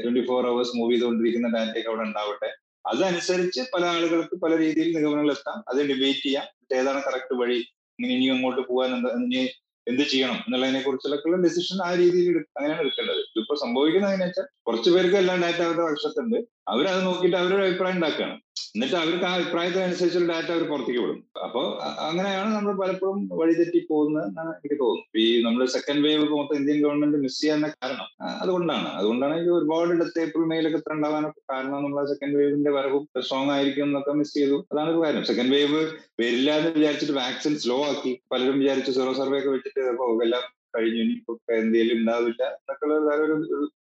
twenty 0.05 0.25
four 0.31 0.43
hours 0.52 0.75
move 0.79 0.90
ചെയ്തുകൊണ്ടിരിക്കുന്ന 0.94 1.50
ഡാറ്റയൊക്കെ 1.56 1.93
അവിടെ 1.93 2.06
ഉണ്ടാവട്ടെ. 2.08 2.50
അതനുസരിച്ച് 2.88 3.61
പല 3.75 3.85
ആളുകൾക്ക് 3.85 4.37
പല 4.40 4.58
രീതിയിൽ 4.58 4.96
നിഗമനങ്ങൾ 4.96 5.31
എത്താം. 5.31 5.64
അത് 5.69 5.88
ഡിബേറ്റ് 5.88 6.23
ചെയ്യാം. 6.23 6.46
ഏതാണ് 6.76 7.02
കറക്റ്റ് 7.02 7.35
വഴി? 7.35 7.58
ഇങ്ങനെ 7.99 8.14
ഇനി 8.14 8.29
അങ്ങോട്ട് 8.29 8.62
പോകാൻ 8.69 8.94
എന്താ 8.96 9.11
ഇനി 9.11 9.49
എന്ത് 9.87 10.02
ചെയ്യണം 10.02 10.35
എന്നുള്ളതിനെ 10.35 10.81
കുറിച്ചുള്ള 10.82 11.37
ഡിസിഷൻ 11.43 11.79
ആ 11.85 11.94
രീതിയിൽ 11.94 12.37
അങ്ങനെയാണ് 12.56 12.82
എടുക്കേണ്ടത്. 12.82 13.20
ഇതിപ്പോ 13.20 13.55
സംഭവിക്കുന്നത് 13.55 14.11
എങ്ങനെയാ 14.11 14.26
വെച്ചാൽ 14.26 14.46
കുറച്ച് 14.67 14.90
എല്ലാം 15.17 15.40
ഡാറ്റ 15.40 15.61
അവരുടെ 15.62 15.82
അവരത് 16.72 17.00
നോക്കിയിട്ട് 17.06 17.36
അവരൊരു 17.40 17.64
അഭിപ്രായം 17.66 17.96
ഉണ്ടാക്കുകയാണ് 17.98 18.36
എന്നിട്ട് 18.74 18.96
അവർക്ക് 19.00 19.24
ആ 19.28 19.30
അഭിപ്രായത്തിനനുസരിച്ചുള്ള 19.38 20.26
ഡാറ്റ 20.30 20.50
അവർ 20.54 20.62
പുറത്തേക്ക് 20.70 21.00
വിടും. 21.02 21.20
അപ്പോൾ 21.44 21.66
അങ്ങനെയാണ് 22.08 22.50
നമ്മൾ 22.56 22.72
പലപ്പോഴും 22.80 23.20
വഴിതെറ്റി 23.40 23.80
പോകുന്നത് 23.90 24.24
എന്നാണ് 24.28 24.50
എനിക്ക് 24.56 24.76
തോന്നുന്നത്. 24.82 25.18
ഈ 25.22 25.24
നമ്മൾ 25.46 25.62
സെക്കൻഡ് 25.76 26.02
വേവ് 26.06 26.26
മൊത്തം 26.32 26.56
ഇന്ത്യൻ 26.60 26.78
ഗവൺമെന്റ് 26.84 27.20
മിസ് 27.24 27.40
ചെയ്യാൻ 27.40 27.62
കാരണം 27.66 28.08
അതുകൊണ്ടാണ്. 28.42 28.88
അതുകൊണ്ടാണ് 28.98 29.36
ഈ 29.44 29.48
ഒരുപാട് 29.58 29.92
ഇടത്ത് 29.96 30.20
ഏപ്രിൽ 30.24 30.46
മെയിലൊക്കെ 30.52 30.80
ഇത്ര 30.82 30.92
ഉണ്ടാവാനൊക്കെ 30.98 31.42
കാരണം 31.54 31.78
നമ്മൾ 31.86 32.10
സെക്കൻഡ് 32.12 32.38
വേവിന്റെ 32.40 32.72
വരവും 32.78 33.04
സ്ട്രോങ് 33.26 33.52
ആയിരിക്കും 33.56 33.86
എന്നൊക്കെ 33.88 34.14
മിസ് 34.20 34.34
ചെയ്തു. 34.38 34.58
അതാണ് 34.72 34.90
ഒരു 34.94 35.02
കാര്യം. 35.04 35.24
സെക്കൻഡ് 35.30 35.54
വേവ് 35.56 35.82
വരില്ല 36.22 36.50
എന്ന് 36.60 36.72
വിചാരിച്ചിട്ട് 36.78 37.16
വാക്സിൻ 37.22 37.56
സ്ലോ 37.64 37.78
ആക്കി. 37.90 38.14
പലരും 38.34 38.58
വിചാരിച്ചു 38.62 38.94
സെറോ 39.00 39.14
സർവേ 39.22 39.40
ഒക്കെ 39.42 39.52
വെച്ചിട്ട് 39.56 39.88
അപ്പോൾ 39.94 40.22
എല്ലാം 40.28 40.44
കഴിഞ്ഞു 40.76 41.02
ഇനി 41.02 41.14
ഇപ്പൊ 41.18 41.34
എന്തെങ്കിലും 41.62 41.98
ഉണ്ടാവില്ല 42.00 42.42
എന്നൊക്കെ 42.56 42.86
ഒരു 43.26 43.36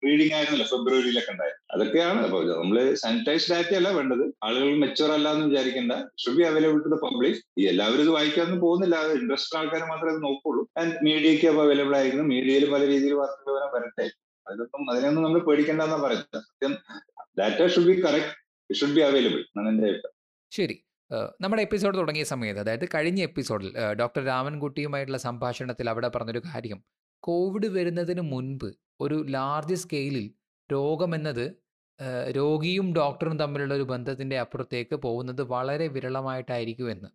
റീഡിംഗ് 0.07 0.35
ആയിരുന്നല്ലോ 0.35 0.67
ഫെബ്രുവരിയിലൊക്കെ 0.67 1.33
ഉണ്ടായത്. 1.33 1.59
അതൊക്കെയാണ്. 1.75 2.19
നമ്മൾ 2.25 2.43
നമ്മൾ 2.63 2.95
സാനിറ്റൈസ് 2.95 3.53
ഡാറ്റ 3.53 3.75
അല്ല 3.75 3.89
വേണ്ടത്. 3.89 4.25
ആളുകൾ 4.45 4.75
മെച്ചുവർ 4.75 5.13
അല്ല 5.13 5.33
എന്ന് 5.33 5.47
വിചാരിക്കേണ്ട. 5.47 5.93
Should 6.23 6.37
be 6.37 6.43
available 6.43 6.79
to 6.83 6.89
the 6.89 6.99
public 7.07 7.41
ഈ 7.59 7.69
എല്ലാവരും 7.69 8.03
ഇത് 8.03 8.11
വായിക്കാനൊന്നും 8.11 8.61
പോകുന്നില്ല. 8.61 8.97
അത് 8.97 9.13
ഇൻട്രസ്റ്റ് 9.13 9.59
ആൾക്കാർ 9.59 9.85
മാത്രമേ 9.85 10.13
അത് 10.15 10.23
നോക്കുള്ളൂ. 10.23 10.71
ആൻഡ് 10.81 10.95
മീഡിയയ്ക്ക് 11.05 11.47
അപ്പൊ 11.47 11.63
അവൈലബിൾ 11.63 11.97
ആയിരുന്നു. 11.97 12.25
മീഡിയയിൽ 12.25 12.71
പല 12.71 12.87
രീതിയിൽ 12.87 13.13
വാർത്തകൾ 13.13 13.55
വരാൻ 13.57 13.73
വരട്ടെ. 13.75 14.07
അതിനൊന്നും 14.49 14.91
അതിനൊന്നും 14.93 15.25
നമ്മൾ 15.25 15.41
പേടിക്കേണ്ടെന്നാ 15.41 15.97
പറയുന്നത്. 15.97 16.41
സത്യം 16.43 16.75
data 17.41 17.61
should 17.75 17.87
be 17.87 18.01
correct 18.01 18.75
should 18.75 18.95
be 18.95 19.01
available 19.01 19.41
എന്നാണ് 19.41 19.69
എന്റെ 19.69 19.85
അഭിപ്രായം. 19.89 20.17
ശരി. 20.51 20.77
നമ്മുടെ 21.41 21.63
എപ്പിസോഡ് 21.63 21.97
തുടങ്ങിയ 21.99 22.25
സമയത്ത് 22.25 22.61
അതായത് 22.61 22.85
കഴിഞ്ഞ 22.95 23.21
എപ്പിസോഡിൽ 23.23 23.73
ഡോക്ടർ 24.01 24.25
രാമൻകുട്ടിയുമായിട്ടുള്ള 24.25 25.19
സംഭാഷണത്തിൽ 25.19 25.91
അവിടെ 25.91 26.09
പറഞ്ഞൊരു 26.09 26.39
കാര്യം 26.39 26.85
കോവിഡ് 27.23 27.67
വരുന്നതിന് 27.67 28.21
മുൻപ് 28.21 28.75
ഒരു 29.01 29.27
ലാർജ് 29.29 29.75
സ്കെയിലിൽ 29.75 30.31
രോഗമെന്നത് 30.73 31.53
രോഗിയും 32.31 32.95
ഡോക്ടറും 32.95 33.39
തമ്മിലുള്ള 33.39 33.75
ഒരു 33.75 33.83
ബന്ധത്തിന്റെ 33.83 34.39
അപ്പുറത്തേക്ക് 34.39 34.97
പോകുന്നത് 34.97 35.43
വളരെ 35.43 35.87
വിരളമായിട്ടായിരിക്കുമെന്ന്. 35.87 37.09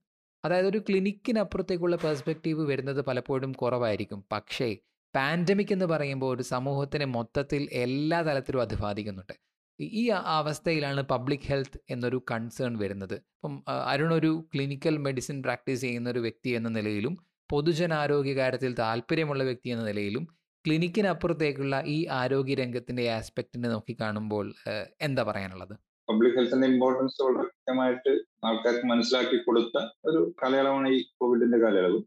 അതായത് 0.46 0.68
ഒരു 0.68 0.78
ക്ലിനിക്കിനപ്പുറത്തേക്കുള്ള 0.78 1.96
പെർസ്പെക്റ്റീവ് 1.96 2.68
വരുന്നത് 2.68 3.06
പലപ്പോഴും 3.06 3.52
കുറവായിരിക്കും. 3.52 4.24
പക്ഷേ 4.32 4.78
പാൻഡമിക് 5.16 5.74
എന്ന് 5.74 5.86
പറയുമ്പോൾ 5.86 6.36
ഒരു 6.36 6.44
സമൂഹത്തിനെ 6.44 7.06
മൊത്തത്തിൽ 7.06 7.70
എല്ലാ 7.72 8.22
തലത്തിലും 8.22 8.62
അത് 8.62 8.80
ബാധിക്കുന്നുണ്ട്. 8.80 9.34
ഈ- 9.80 10.10
അവസ്ഥയിലാണ് 10.10 11.02
പബ്ലിക് 11.02 11.40
ഹെൽത്ത് 11.46 11.80
എന്നൊരു 11.90 12.24
കൺസേൺ 12.32 12.78
വരുന്നത്. 12.78 13.14
ഇപ്പം 13.14 13.64
അരുൺ 13.68 14.14
ഒരു 14.14 14.48
ക്ലിനിക്കൽ 14.56 14.98
മെഡിസിൻ 14.98 15.44
പ്രാക്ടീസ് 15.44 15.82
ചെയ്യുന്ന 15.82 16.10
ഒരു 16.10 16.20
വ്യക്തി 16.20 16.50
എന്ന 16.50 16.70
നിലയിലും 16.70 17.27
പൊതുജനാരോഗ്യ 17.50 18.34
കാര്യത്തിൽ 18.34 18.72
താല്പര്യമുള്ള 18.80 19.44
വ്യക്തി 19.44 19.70
എന്ന 19.70 19.84
നിലയിലും 19.86 20.24
ക്ലിനിക്കിനപ്പുറത്തേക്കുള്ള 20.66 21.76
ഈ 21.88 21.98
ആരോഗ്യ 22.20 22.56
രംഗത്തിന്റെ 22.56 23.04
ആസ്പെക്റ്റിനെ 23.10 23.68
നോക്കി 23.70 23.94
കാണുമ്പോൾ 24.02 24.46
എന്താ 25.02 25.24
പറയാനുള്ളത്? 25.24 25.76
പബ്ലിക് 26.10 26.36
ഹെൽത്തിന്റെ 26.36 26.68
ഇമ്പോർട്ടൻസ് 26.68 27.18
വളരെ 27.24 27.44
കൃത്യമായിട്ട് 27.44 28.12
ആൾക്കാർക്ക് 28.46 28.86
മനസ്സിലാക്കി 28.88 29.38
കൊടുത്ത 29.38 29.78
ഒരു 30.06 30.20
കാലയളവാണ് 30.44 30.90
ഈ 30.90 31.00
കോവിഡിന്റെ 31.22 31.58
കാലയളവ്. 31.58 32.00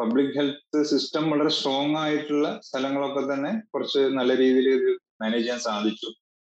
പബ്ലിക് 0.00 0.34
ഹെൽത്ത് 0.38 0.80
സിസ്റ്റം 0.90 1.24
വളരെ 1.30 1.48
സ്ട്രോങ് 1.48 1.96
ആയിട്ടുള്ള 1.96 2.60
സ്ഥലങ്ങളൊക്കെ 2.64 3.22
തന്നെ 3.32 3.52
കുറച്ച് 3.74 4.02
നല്ല 4.18 4.36
രീതിയിൽ 4.36 4.84
മാനേജ് 5.22 5.42
ചെയ്യാൻ 5.42 5.60
സാധിച്ചു. 5.68 6.08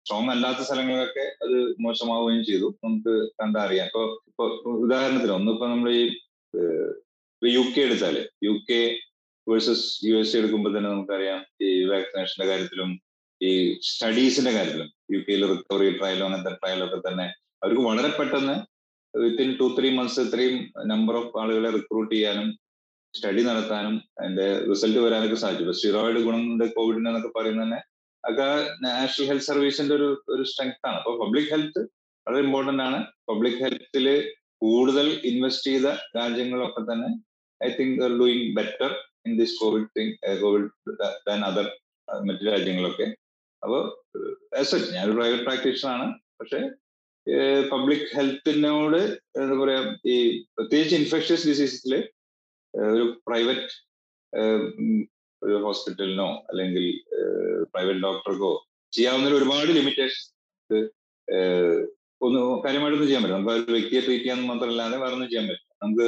സ്ട്രോങ് 0.06 0.30
അല്ലാത്ത 0.30 0.58
സ്ഥലങ്ങളൊക്കെ 0.58 1.26
അത് 1.44 1.56
മോശമാവുകയും 1.84 2.44
ചെയ്തു. 2.44 2.68
നമുക്ക് 2.84 3.14
കണ്ടറിയാം. 3.40 3.86
ഇപ്പൊ 3.86 4.02
ഇപ്പൊ 4.30 4.44
ഉദാഹരണത്തിന് 4.84 5.34
ഒന്നിപ്പോ 5.38 5.66
നമ്മൾ 5.66 5.90
ഈ 6.00 6.04
യു 7.42 7.60
കെ 7.74 7.80
എടുത്താൽ 7.80 8.16
U 8.44 8.52
K 8.70 8.78
versus 9.46 10.06
U 10.06 10.16
S 10.16 10.36
A 10.36 10.38
എടുക്കുമ്പോൾ 10.38 10.78
തന്നെ 10.78 10.90
നമുക്കറിയാം 10.90 11.46
ഈ 11.62 11.84
വാക്സിനേഷന്റെ 11.84 12.46
കാര്യത്തിലും 12.46 12.90
ഈ 13.40 13.50
സ്റ്റഡീസിന്റെ 13.82 14.52
കാര്യത്തിലും 14.52 14.88
യു 15.14 15.18
കെയിൽ 15.18 15.42
റിക്കവറി 15.50 15.90
ട്രയലും 15.98 16.26
അങ്ങനത്തെ 16.26 16.52
ട്രയലൊക്കെ 16.52 16.98
തന്നെ 17.08 17.26
അവർക്ക് 17.62 17.80
വളരെ 17.80 18.08
പെട്ടെന്ന് 18.08 18.56
വിത്തിൻ 19.14 19.56
ടു 19.58 19.66
ത്രീ 19.78 19.90
മന്ത്സ് 19.90 20.20
ഇത്രയും 20.20 20.56
നമ്പർ 20.86 21.16
ഓഫ് 21.16 21.38
ആളുകളെ 21.38 21.70
റിക്രൂട്ട് 21.70 22.14
ചെയ്യാനും 22.14 22.48
സ്റ്റഡി 23.14 23.42
നടത്താനും 23.42 24.02
അതിന്റെ 24.20 24.46
റിസൾട്ട് 24.70 24.98
വരാനൊക്കെ 24.98 25.34
സാധിച്ചു. 25.34 25.72
സ്റ്റിറോയിഡ് 25.72 26.20
ഗുണമുണ്ട് 26.20 26.64
കോവിഡിന് 26.76 27.08
എന്നൊക്കെ 27.08 27.30
പറയുന്നത് 27.38 27.64
തന്നെ 27.66 27.80
ഒക്കെ 28.24 28.48
നാഷണൽ 28.82 29.26
ഹെൽത്ത് 29.28 29.44
സർവീസിന്റെ 29.44 29.94
ഒരു 29.94 30.22
ഒരു 30.28 30.42
സ്ട്രെങ്ത് 30.42 30.88
ആണ്. 30.88 30.96
അപ്പൊ 30.96 31.26
പബ്ലിക് 31.26 31.50
ഹെൽത്ത് 31.50 31.80
വളരെ 32.26 32.42
ഇമ്പോർട്ടന്റ് 32.44 32.82
ആണ്. 32.82 32.98
പബ്ലിക് 33.30 33.58
ഹെൽത്തിൽ 33.62 34.06
കൂടുതൽ 34.56 35.20
ഇൻവെസ്റ്റ് 35.24 35.70
ചെയ്ത 35.70 35.86
രാജ്യങ്ങളൊക്കെ 36.16 36.82
തന്നെ 36.92 37.08
I 37.66 37.68
think 37.78 38.02
doing 38.20 38.48
better 38.58 38.90
in 39.26 39.32
this 39.40 39.56
COVID 39.62 39.88
thing 39.96 40.12
COVID 40.42 40.68
than 41.28 41.40
other 41.50 41.66
മറ്റു 42.28 42.44
രാജ്യങ്ങളൊക്കെ. 42.50 43.06
അപ്പോൾ 43.62 43.82
ആസ് 44.58 44.70
സച്ച് 44.72 44.90
ഞാനൊരു 44.96 45.16
പ്രൈവറ്റ് 45.18 45.46
പ്രാക്ടീഷണർ 45.48 45.90
ആണ്. 45.94 46.06
പക്ഷേ 46.40 46.60
പബ്ലിക് 47.72 48.06
ഹെൽത്തിനോട് 48.16 49.00
എന്താ 49.38 49.56
പറയാ 49.62 49.80
ഈ 50.12 50.14
പ്രത്യേകിച്ച് 50.56 50.94
ഇൻഫെക്ഷ്യസ് 51.00 51.46
ഡിസീസസിൽ 51.48 51.94
ഒരു 52.74 53.04
പ്രൈവറ്റ് 53.28 53.74
ഒരു 55.42 55.56
ഹോസ്പിറ്റലിനോ 55.64 56.28
അല്ലെങ്കിൽ 56.50 56.84
പ്രൈവറ്റ് 57.72 58.02
ഡോക്ടർക്കോ 58.06 58.52
ചെയ്യാവുന്ന 58.92 59.34
ഒരുപാട് 59.40 59.70
ലിമിറ്റേഷൻസ് 59.78 60.78
ഒന്ന് 62.26 62.40
കാര്യമായിട്ടൊന്നും 62.64 63.08
ചെയ്യാൻ 63.08 63.22
പറ്റില്ല. 63.22 63.38
നമുക്ക് 63.38 63.54
ഒരു 63.56 63.74
വ്യക്തിയെ 63.76 64.00
ട്രീറ്റ് 64.06 64.24
ചെയ്യാൻ 64.24 64.40
മാത്രമല്ലാതെ 64.50 64.96
വേറെ 65.02 65.14
ഒന്നും 65.16 65.28
ചെയ്യാൻ 65.32 65.46
പറ്റില്ല. 65.50 65.74
നമുക്ക് 65.84 66.06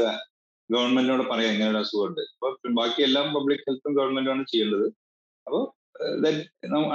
ഗവൺമെന്റിനോട് 0.73 1.25
പറയാം 1.31 1.53
ഇങ്ങനെ 1.55 1.71
ഒരു 1.71 1.81
അസുഖമുണ്ട്. 1.83 2.23
അപ്പൊ 2.35 2.49
ബാക്കി 2.81 3.00
എല്ലാം 3.09 3.27
പബ്ലിക് 3.37 3.65
ഹെൽത്തും 3.69 3.95
ഗവൺമെന്റാണ് 3.99 4.43
ചെയ്യേണ്ടത്. 4.53 4.87
അപ്പോൾ 5.47 5.62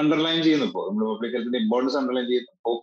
അണ്ടർലൈൻ 0.02 0.38
ചെയ്യുന്നു 0.46 0.68
ഇപ്പോൾ. 0.70 0.86
നമ്മൾ 0.90 1.06
പബ്ലിക് 1.14 1.34
ഹെൽത്തിന്റെ 1.36 1.60
ഇമ്പോർട്ടൻസ് 1.64 1.98
അണ്ടർലൈൻ 2.02 2.28
ചെയ്യുന്നു. 2.32 2.76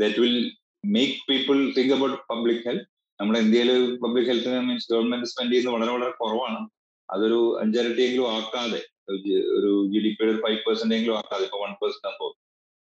That 0.00 0.20
will 0.24 0.38
make 0.84 1.18
people 1.30 1.56
think 1.76 1.94
about 1.96 2.16
public 2.32 2.64
health 2.68 2.86
നമ്മുടെ 3.20 3.40
ഇന്ത്യയിൽ 3.44 3.70
പബ്ലിക് 4.02 4.28
ഹെൽത്തിന് 4.30 4.60
മീൻസ് 4.68 4.88
ഗവൺമെന്റ് 4.92 5.28
സ്പെൻഡ് 5.32 5.52
ചെയ്യുന്നത് 5.52 5.74
വളരെ 5.76 5.92
വളരെ 5.96 6.12
കുറവാണ്. 6.22 6.60
അതൊരു 7.08 7.38
അഞ്ചരട്ടിയെങ്കിലും 7.62 8.26
ആക്കാതെ 8.36 8.80
ഒരു 9.58 9.70
ജി 9.92 9.98
ഡി 10.04 10.10
പിയുടെ 10.18 10.34
ഫൈവ് 10.44 10.58
പെർസെന്റ് 10.66 10.94
എങ്കിലും 10.94 11.16
ആക്കാതെ 11.16 11.44
ഇപ്പൊ 11.44 11.58
വൺ 11.64 11.72
പെർസെന്റ് 11.82 12.08
ആകുമ്പോൾ. 12.10 12.32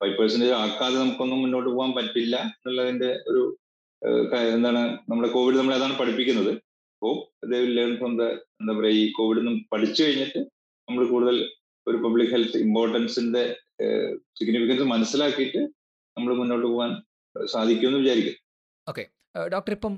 ഫൈവ് 0.01 0.15
പെർസെന്റേജ് 0.19 0.53
ആക്കാതെ 0.53 0.97
നമുക്കൊന്നും 0.99 1.41
മുന്നോട്ട് 1.43 1.71
പോകാൻ 1.71 1.93
പറ്റില്ല 1.99 2.37
എന്നുള്ളതിന്റെ 2.37 3.11
ഒരു 3.31 3.43
എന്താണ് 4.57 4.81
നമ്മുടെ 5.11 5.29
കോവിഡ് 5.33 5.57
നമ്മളെ 5.57 5.77
അതാണ് 5.77 5.95
പഠിപ്പിക്കുന്നത്. 5.99 6.53
അപ്പോൾ 6.97 7.15
ലേൺ 7.77 7.93
ഫ്രം 8.01 8.13
ദ 8.21 8.25
എന്താ 8.61 8.73
പറയുക 8.79 9.01
ഈ 9.01 9.07
കോവിഡ് 9.19 9.41
നിന്ന് 9.41 9.65
പഠിച്ചു 9.73 10.01
കഴിഞ്ഞിട്ട് 10.03 10.41
നമ്മൾ 10.89 11.03
കൂടുതൽ 11.13 11.37
ഒരു 11.87 11.99
പബ്ലിക് 12.05 12.33
ഹെൽത്ത് 12.35 12.59
ഇമ്പോർട്ടൻസിന്റെ 12.67 13.43
സിഗ്നിഫിക്കൻസ് 14.39 14.87
മനസ്സിലാക്കിയിട്ട് 14.95 15.61
നമ്മൾ 16.17 16.33
മുന്നോട്ട് 16.35 16.67
പോകാൻ 16.67 16.91
സാധിക്കുമെന്ന് 17.37 18.01
വിചാരിക്കും 18.03 18.37
ഓക്കെ. 18.87 19.05
ഡോക്ടർ 19.53 19.73
ഇപ്പം 19.73 19.95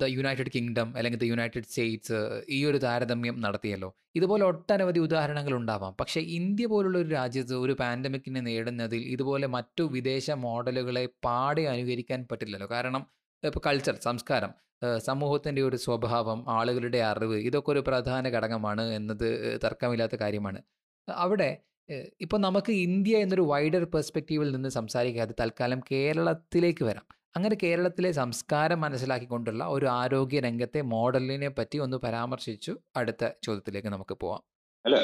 ദ 0.00 0.04
യുണൈറ്റഡ് 0.16 0.52
കിങ്ഡം 0.54 0.88
അല്ലെങ്കിൽ 0.96 1.20
ദ 1.22 1.26
യുണൈറ്റഡ് 1.30 1.68
സ്റ്റേറ്റ്സ് 1.70 2.18
ഈ 2.56 2.58
ഒരു 2.70 2.78
താരതമ്യം 2.84 3.36
നടത്തിയല്ലോ. 3.44 3.90
ഇതുപോലെ 4.18 4.44
ഒട്ടനവധി 4.44 5.00
ഉദാഹരണങ്ങൾ 5.06 5.54
ഉണ്ടാവാം. 5.60 5.92
പക്ഷെ 6.00 6.20
ഇന്ത്യ 6.38 6.66
പോലുള്ള 6.72 6.98
ഒരു 6.98 7.10
രാജ്യത്ത് 7.18 7.54
ഒരു 7.64 7.72
പാൻഡമിക്കിനെ 7.82 8.40
നേടുന്നതിൽ 8.40 9.02
ഇതുപോലെ 9.14 9.46
മറ്റു 9.56 9.84
വിദേശ 9.96 10.30
മോഡലുകളെ 10.46 11.04
പാടെ 11.26 11.64
അനുകരിക്കാൻ 11.74 12.26
പറ്റില്ലല്ലോ. 12.32 12.68
കാരണം 12.74 13.04
ഇപ്പോൾ 13.48 13.62
കൾച്ചർ 13.66 13.94
സംസ്കാരം 13.94 14.52
സമൂഹത്തിന്റെ 14.98 15.62
ഒരു 15.62 15.76
സ്വഭാവം 15.76 16.50
ആളുകളുടെ 16.50 17.00
അറിവ് 17.10 17.36
ഇതൊക്കെ 17.48 17.70
ഒരു 17.70 17.82
പ്രധാന 17.88 18.28
ഘടകമാണ് 18.28 18.84
എന്നത് 18.92 19.28
തർക്കമില്ലാത്ത 19.64 20.16
കാര്യമാണ്. 20.22 20.60
അവിടെ 21.08 21.50
ഇപ്പോൾ 22.20 22.38
നമുക്ക് 22.38 22.72
ഇന്ത്യ 22.86 23.16
എന്നൊരു 23.16 23.42
വൈഡർ 23.42 23.84
പെർസ്പെക്റ്റീവിൽ 23.84 24.48
നിന്ന് 24.52 24.68
സംസാരിക്കാതെ 24.68 25.34
തൽക്കാലം 25.40 25.80
കേരളത്തിലേക്ക് 25.92 26.84
വരാം. 26.84 27.06
അങ്ങനെ 27.36 27.56
കേരളത്തിലെ 27.62 28.10
സംസ്കാരം 28.12 28.80
മനസ്സിലാക്കിക്കൊണ്ടുള്ള 28.80 29.64
ഒരു 29.66 29.86
ആരോഗ്യ 29.86 30.40
രംഗത്തെ 30.40 30.80
മോഡലിനെ 30.94 31.48
പറ്റി 31.48 31.78
ഒന്ന് 31.78 31.96
പരാമർശിച്ചു. 31.96 32.72
അടുത്ത 32.96 33.24
ചോദ്യത്തിലേക്ക് 33.42 33.88
നമുക്ക് 33.88 34.14
പോവാം. 34.14 34.42
അല്ല 34.84 34.96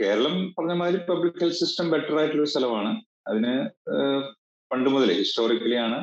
കേരളം 0.00 0.34
പറഞ്ഞ 0.58 0.74
മാതിരി 0.80 1.00
പബ്ലിക് 1.10 1.40
ഹെൽത്ത് 1.42 1.60
സിസ്റ്റം 1.60 1.86
ബെറ്റർ 1.90 2.16
ആയിട്ടുള്ള 2.18 2.46
സ്ഥലമാണ്. 2.46 2.92
അതിന് 3.28 3.54
പണ്ട് 4.70 4.88
മുതലേ 4.90 5.14
ഹിസ്റ്റോറിക്കലി 5.14 5.76
ആണ് 5.86 5.98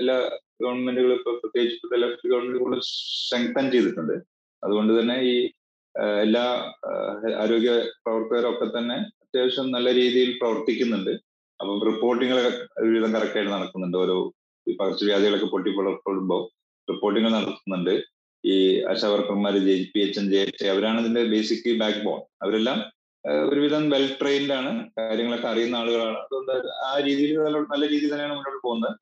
എല്ലാ 0.00 0.16
ഗവൺമെന്റുകളും 0.64 1.18
ഇപ്പൊ 1.20 1.32
പ്രത്യേകിച്ച് 1.42 2.00
ലെഫ്റ്റ് 2.02 2.30
ഗവൺമെന്റ് 2.32 2.60
കൂടുതൽ 2.62 2.82
സ്ട്രെങ്തൻ 2.90 3.66
ചെയ്തിട്ടുണ്ട്. 3.74 4.16
അതുകൊണ്ട് 4.62 4.92
തന്നെ 4.98 5.16
ഈ 5.32 5.34
എല്ലാ 6.24 6.44
ആരോഗ്യ 7.42 7.72
പ്രവർത്തകരൊക്കെ 8.04 8.66
തന്നെ 8.78 8.96
അത്യാവശ്യം 9.24 9.68
നല്ല 9.76 9.88
രീതിയിൽ 10.00 10.30
പ്രവർത്തിക്കുന്നുണ്ട്. 10.40 11.12
അപ്പം 11.60 11.76
റിപ്പോർട്ടിങ്ങുകളൊക്കെ 11.88 12.64
ഒരുവിധം 12.82 13.12
കറക്റ്റായിട്ട് 13.16 13.52
നടക്കുന്നുണ്ട്. 13.56 13.96
ഓരോ 14.04 14.16
ഈ 14.66 14.72
പകർച്ചവ്യാധികളൊക്കെ 14.80 15.48
പൊട്ടിപ്പുറപ്പെടുമ്പോൾ 15.54 16.42
റിപ്പോർട്ടിങ്ങൾ 16.88 17.30
നടത്തുന്നുണ്ട്. 17.36 17.94
ഈ 18.44 18.54
ആശാവർക്കർമാർ 18.92 19.54
J 19.66 19.74
P 19.92 20.00
H 20.04 20.18
N 20.20 20.26
J 20.32 20.40
H 20.46 20.66
അവരാണ് 20.72 20.98
ഇതിന്റെ 21.02 21.22
ബേസിക് 21.32 21.68
ബാക്ക് 21.82 22.02
ബോൺ 22.06 22.20
അവരെല്ലാം 22.44 22.78
ഒരുവിധം 23.48 23.84
വെൽ 23.92 24.06
ട്രെയിൻഡ് 24.20 24.54
ആണ്. 24.58 24.70
കാര്യങ്ങളൊക്കെ 24.98 25.48
അറിയുന്ന 25.52 25.76
ആളുകളാണ്. 25.82 26.18
അതുകൊണ്ട് 26.24 26.52
ആ 26.88 26.90
രീതിയിൽ 27.06 27.38
നല്ല 27.72 27.84
രീതിയിൽ 27.92 28.12
തന്നെയാണ് 28.12 28.34
മുന്നോട്ട് 28.38 28.60
പോകുന്നത്. 28.66 28.96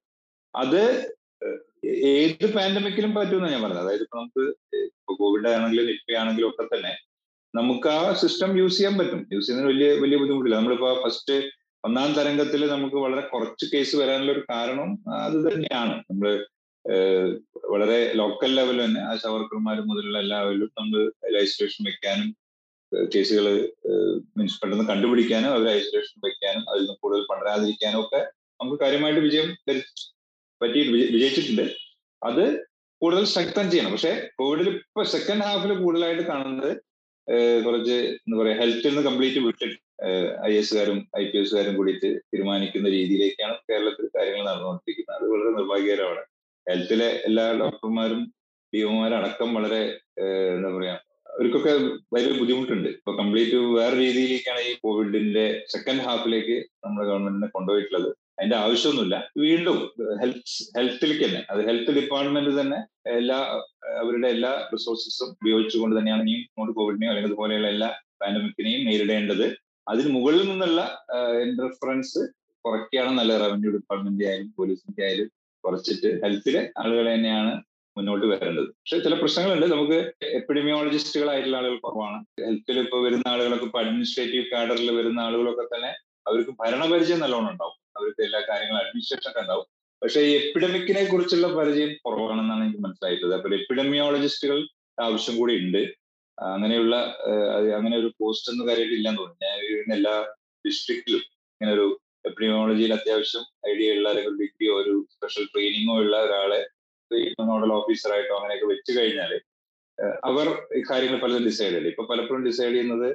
അത് 0.54 0.83
ഏത് 2.14 2.46
പാൻഡമിക്കിലും 2.56 3.14
പറ്റുമെന്ന് 3.14 3.49
ഞാൻ 3.54 3.62
പറഞ്ഞത്. 3.62 3.84
അതായത് 3.84 4.02
ഇപ്പൊ 4.02 4.16
നമുക്ക് 4.18 4.44
ഇപ്പൊ 4.87 5.14
കോവിഡ് 5.14 5.49
ആണെങ്കിലും 5.49 5.87
നിപ്പ 5.87 6.16
ആണെങ്കിലും 6.22 6.49
ഒക്കെ 6.49 6.64
തന്നെ 6.75 6.92
നമുക്ക് 7.54 7.88
ആ 7.88 8.12
സിസ്റ്റം 8.12 8.58
യൂസ് 8.58 8.76
ചെയ്യാൻ 8.76 8.94
പറ്റും. 8.99 9.26
യൂസ് 9.32 9.46
ചെയ്യുന്നതിന് 9.46 9.72
വലിയ 9.72 9.88
വലിയ 10.02 10.16
ബുദ്ധിമുട്ടില്ല. 10.18 10.56
നമ്മളിപ്പോ 10.56 10.90
ഫസ്റ്റ് 11.04 11.37
ഒന്നാം 11.84 12.12
തരംഗത്തിൽ 12.12 12.62
നമുക്ക് 12.66 12.96
വളരെ 12.96 13.22
കുറച്ച് 13.28 13.66
കേസ് 13.72 13.96
വരാനുള്ള 13.96 14.32
ഒരു 14.32 14.42
കാരണം 14.50 14.90
അത് 15.25 15.38
തന്നെയാണ്. 15.46 15.94
നമ്മൾ 16.11 16.28
വളരെ 17.72 18.12
ലോക്കൽ 18.14 18.54
ലെവലിൽ 18.56 18.84
തന്നെ 18.84 19.00
ആശാ 19.00 19.28
വർക്കർമാർ 19.30 19.80
മുതലുള്ള 19.80 20.18
എല്ലാവരിലും 20.18 20.70
നമ്മൾ 20.80 21.12
ഐസൊലേഷൻ 21.42 21.82
വെക്കാനും 21.88 22.28
കേസുകൾ 23.14 23.46
മീൻസ് 24.38 24.58
പെട്ടെന്ന് 24.62 24.87
കണ്ടുപിടിക്കാനും 24.88 25.50
അവർ 25.50 25.66
ഐസൊലേഷൻ 25.68 26.16
വെക്കാനും 26.26 26.64
അതിൽ 26.70 26.80
നിന്ന് 26.80 26.96
കൂടുതൽ 27.00 27.22
പടരാതിരിക്കാനും 27.30 28.00
ഒക്കെ 28.00 28.20
നമുക്ക് 28.61 28.78
കാര്യമായിട്ട് 28.82 29.20
വിജയം 29.20 29.49
പറ്റി 30.62 30.81
വിജയിച്ചിട്ടുണ്ട്. 31.14 31.66
അത് 32.28 32.45
കൂടുതൽ 33.02 33.25
സ്ട്രെങ്തൻ 33.31 33.66
ചെയ്യണം. 33.71 33.92
പക്ഷെ 33.95 34.12
കോവിഡിൽ 34.40 34.69
ഇപ്പൊ 34.73 35.02
സെക്കൻഡ് 35.14 35.45
ഹാഫിൽ 35.47 35.73
കൂടുതലായിട്ട് 35.85 36.25
കാണുന്നത് 36.33 36.71
കുറച്ച് 37.64 37.97
എന്താ 38.25 38.37
പറയാ 38.38 38.54
ഹെൽത്തിൽ 38.61 38.90
നിന്ന് 38.90 39.02
കംപ്ലീറ്റ് 39.09 39.40
വിട്ടിട്ട് 39.47 39.76
ഐ 40.49 40.52
എസുകാരും 40.61 40.99
ഐ 41.21 41.23
പി 41.31 41.37
എസുകാരും 41.40 41.75
കൂടിയിട്ട് 41.78 42.09
തീരുമാനിക്കുന്ന 42.31 42.88
രീതിയിലേക്കാണ് 42.97 43.54
കേരളത്തിൽ 43.71 44.07
കാര്യങ്ങൾ 44.16 44.42
നടന്നുകൊണ്ടിരിക്കുന്നത്. 44.49 45.16
അത് 45.19 45.26
വളരെ 45.33 45.50
നിർഭാഗ്യകരമാണ്. 45.59 46.23
ഹെൽത്തിലെ 46.66 47.09
എല്ലാ 47.28 47.45
ഡോക്ടർമാരും 47.62 48.23
അടക്കം 49.19 49.49
വളരെ 49.59 49.81
എന്താ 50.54 50.71
പറയാ 50.76 50.95
അവർക്കൊക്കെ 51.33 51.73
വലിയ 52.14 52.33
ബുദ്ധിമുട്ടുണ്ട്. 52.40 52.88
ഇപ്പൊ 52.99 53.12
കംപ്ലീറ്റ് 53.21 53.59
വേറെ 53.78 53.95
രീതിയിലേക്കാണ് 54.04 54.62
ഈ 54.71 54.73
കോവിഡിന്റെ 54.85 55.45
സെക്കൻഡ് 55.75 56.04
ഹാഫിലേക്ക് 56.07 56.57
നമ്മുടെ 56.85 57.04
ഗവൺമെന്റിനെ 57.11 57.49
കൊണ്ടുപോയിട്ടുള്ളത്. 57.57 58.11
അതിന്റെ 58.39 58.57
ആവശ്യമൊന്നുമില്ല. 58.57 59.29
വീണ്ടും 59.39 59.79
ഹെൽത്ത് 60.21 60.79
ഹെൽത്തിലേക്ക് 60.79 61.25
തന്നെ 61.25 61.43
അത് 61.51 61.67
ഹെൽത്ത് 61.67 61.95
ഡിപ്പാർട്ട്മെന്റ് 61.95 62.61
തന്നെ 62.61 62.79
എല്ലാ 63.19 63.39
അവരുടെ 64.01 64.29
എല്ലാ 64.29 64.69
റിസോഴ്സസും 64.75 65.29
ഉപയോഗിച്ചുകൊണ്ട് 65.29 65.99
തന്നെയാണ് 65.99 66.23
ഇനിയും 66.23 66.39
ഇങ്ങോട്ട് 66.39 66.75
കോവിഡിനെയോ 66.79 67.11
അല്ലെങ്കിൽ 67.11 67.31
അതുപോലെയുള്ള 67.31 67.69
എല്ലാ 67.69 67.89
പാൻഡമിക്കിനെയും 68.23 68.87
നേരിടേണ്ടത്. 68.87 69.57
അതിന് 69.89 70.15
മുകളിൽ 70.15 70.51
നിന്നുള്ള 70.51 71.07
ഇന്റർഫറൻസ് 71.43 72.19
കുറയ്ക്കുകയാണ് 72.65 73.19
നല്ല 73.19 73.39
റവന്യൂ 73.39 73.71
ഡിപ്പാർട്ട്മെന്റ് 73.71 74.25
ആയാലും 74.25 74.55
പോലീസിന്റെ 74.59 75.05
ആയാലും 75.05 75.29
കുറച്ചിട്ട് 75.65 76.23
ഹെൽത്തിലെ 76.23 76.73
ആളുകൾ 76.79 77.15
തന്നെയാണ് 77.15 77.62
മുന്നോട്ട് 77.97 78.27
വരേണ്ടത്. 78.27 78.67
പക്ഷെ 78.67 78.99
ചില 78.99 79.15
പ്രശ്നങ്ങളുണ്ട്. 79.15 79.67
നമുക്ക് 79.67 80.12
എപ്പിഡമിയോളജിസ്റ്റുകളായിട്ടുള്ള 80.25 81.57
ആളുകൾ 81.57 81.79
കുറവാണ്. 81.79 82.25
ഹെൽത്തിൽ 82.45 82.79
ഇപ്പോൾ 82.79 83.05
വരുന്ന 83.05 83.29
ആളുകളൊക്കെ 83.29 83.65
ഇപ്പോൾ 83.65 83.85
അഡ്മിനിസ്ട്രേറ്റീവ് 83.85 84.45
കാഡറിൽ 84.53 84.91
വരുന്ന 84.91 85.21
ആളുകളൊക്കെ 85.21 85.77
തന്നെ 85.77 85.93
അവർക്ക് 86.29 86.51
ഭരണപരിചയം 86.51 87.21
നല്ലോണം 87.21 87.51
ഉണ്ടാവും. 87.51 87.82
അവർക്ക് 87.96 88.22
എല്ലാ 88.22 88.40
കാര്യങ്ങളും 88.50 88.80
അഡ്മിനിസ്ട്രേഷൻ 88.80 89.30
ഒക്കെ 89.30 89.40
ഉണ്ടാവും. 89.40 89.66
പക്ഷെ 90.02 90.20
ഈ 90.20 90.30
എപ്പിഡമിക്കിനെ 90.37 91.04
കുറിച്ചുള്ള 91.04 91.49
പരിചയം 91.54 91.90
കുറവാണെന്നാണ് 92.06 92.62
എനിക്ക് 92.64 92.80
മനസ്സിലായിട്ടുള്ളത്. 92.80 93.38
അപ്പോൾ 93.38 93.54
എപ്പിഡമിയോളജിസ്റ്റുകൾ 93.54 94.68
ആവശ്യം 95.00 95.37
കൂടി 95.37 95.54
ഉണ്ട്. 95.56 95.82
അങ്ങനെയുള്ള 96.38 96.96
അങ്ങനെ 97.76 97.96
ഒരു 97.99 98.14
പോസ്റ്റ് 98.20 98.52
ഒന്നും 98.52 98.68
കാര്യമായിട്ട് 98.68 98.94
ഇല്ലെന്ന് 98.94 99.18
തോന്നുന്നു. 99.18 99.44
ഞാൻ 99.46 99.58
വീടിന് 99.61 99.94
എല്ലാ 99.94 100.14
ഡിസ്ട്രിക്റ്റിലും 100.66 101.22
ഇങ്ങനെ 101.52 101.72
ഒരു 101.72 101.87
എപ്പിഡമിയോളജിയിൽ 102.26 102.92
അത്യാവശ്യം 102.94 103.44
ഐഡിയ 103.70 103.94
ഉള്ള 103.96 104.08
അല്ലെങ്കിൽ 104.08 104.34
ഡിഗ്രിയോ 104.38 104.75
ഒരു 104.80 105.06
സ്പെഷ്യൽ 105.11 105.44
ട്രെയിനിങ്ങോ 105.44 105.94
ഉള്ള 105.99 106.16
ഒരാളെ 106.22 106.61
നോഡൽ 107.38 107.72
ഓഫീസറായിട്ടോ 107.72 108.34
അങ്ങനെയൊക്കെ 108.37 108.66
വെച്ച് 108.66 108.92
കഴിഞ്ഞാൽ 108.99 109.32
അവർ 110.25 110.46
കാര്യങ്ങൾ 110.90 111.18
പലതും 111.20 111.44
ഡിസൈഡ് 111.44 111.68
ചെയ്യില്ല 111.68 111.88
ഇപ്പൊ 111.88 112.04
പലപ്പോഴും 112.11 112.44
ഡിസൈഡ് 112.44 112.72
ചെയ്യുന്നത് 112.72 113.08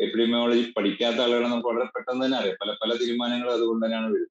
എപ്പിഡമിയോളജി 0.00 0.72
പഠിക്കാത്ത 0.76 1.16
ആളുകളെ 1.16 1.48
നമുക്ക് 1.48 1.68
വളരെ 1.68 1.84
പെട്ടെന്ന് 1.84 2.24
തന്നെ 2.24 2.38
അറിയാം. 2.38 2.56
പല 2.62 2.72
പല 2.82 2.96
തീരുമാനങ്ങളും 2.96 3.52
അതുകൊണ്ട് 3.52 3.86
തന്നെയാണ് 3.86 4.06
വരുന്നത്. 4.06 4.28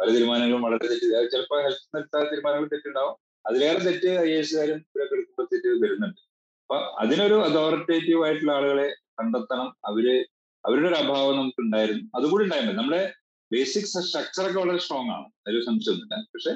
പല 0.00 0.10
തീരുമാനങ്ങളും 0.10 0.62
വളരെ 0.62 0.86
തെറ്റ് 0.86 1.30
ചിലപ്പോൾ 1.32 1.62
ഹെൽത്ത് 1.62 1.96
നിർത്താത്ത 1.96 2.30
തീരുമാനങ്ങൾ 2.30 2.68
തെറ്റുണ്ടാവും. 2.68 3.16
അതിലേറെ 3.48 3.78
തെറ്റ് 3.78 4.08
ഐ 4.08 4.30
എസുകാരും 4.32 4.76
ഇവരൊക്കെ 4.76 5.14
എടുക്കുമ്പോൾ 5.14 5.48
തെറ്റ് 5.54 5.84
വരുന്നുണ്ട്. 5.84 6.20
അപ്പൊ 6.62 6.96
അതിനൊരു 6.98 7.34
അതോറിറ്റേറ്റീവ് 7.34 8.24
ആയിട്ടുള്ള 8.24 8.52
ആളുകളെ 8.52 8.94
കണ്ടെത്തണം. 9.20 9.76
അവർ 9.84 10.26
അവരുടെ 10.64 10.88
ഒരു 10.88 10.94
അഭാവം 10.94 11.36
നമുക്ക് 11.36 11.60
ഉണ്ടായിരുന്നു 11.60 12.10
അതുകൂടി 12.16 12.44
ഉണ്ടായിരുന്നു 12.44 12.82
നമ്മുടെ 12.82 13.12
ബേസിക് 13.52 13.84
സ്ട്രക്ചർ 13.84 14.50
ഒക്കെ 14.50 14.60
വളരെ 14.60 14.78
സ്ട്രോങ് 14.78 15.10
ആണ്. 15.10 15.26
ഒരു 15.48 15.64
സംശയമൊന്നുമില്ല. 15.64 16.24
പക്ഷെ 16.34 16.52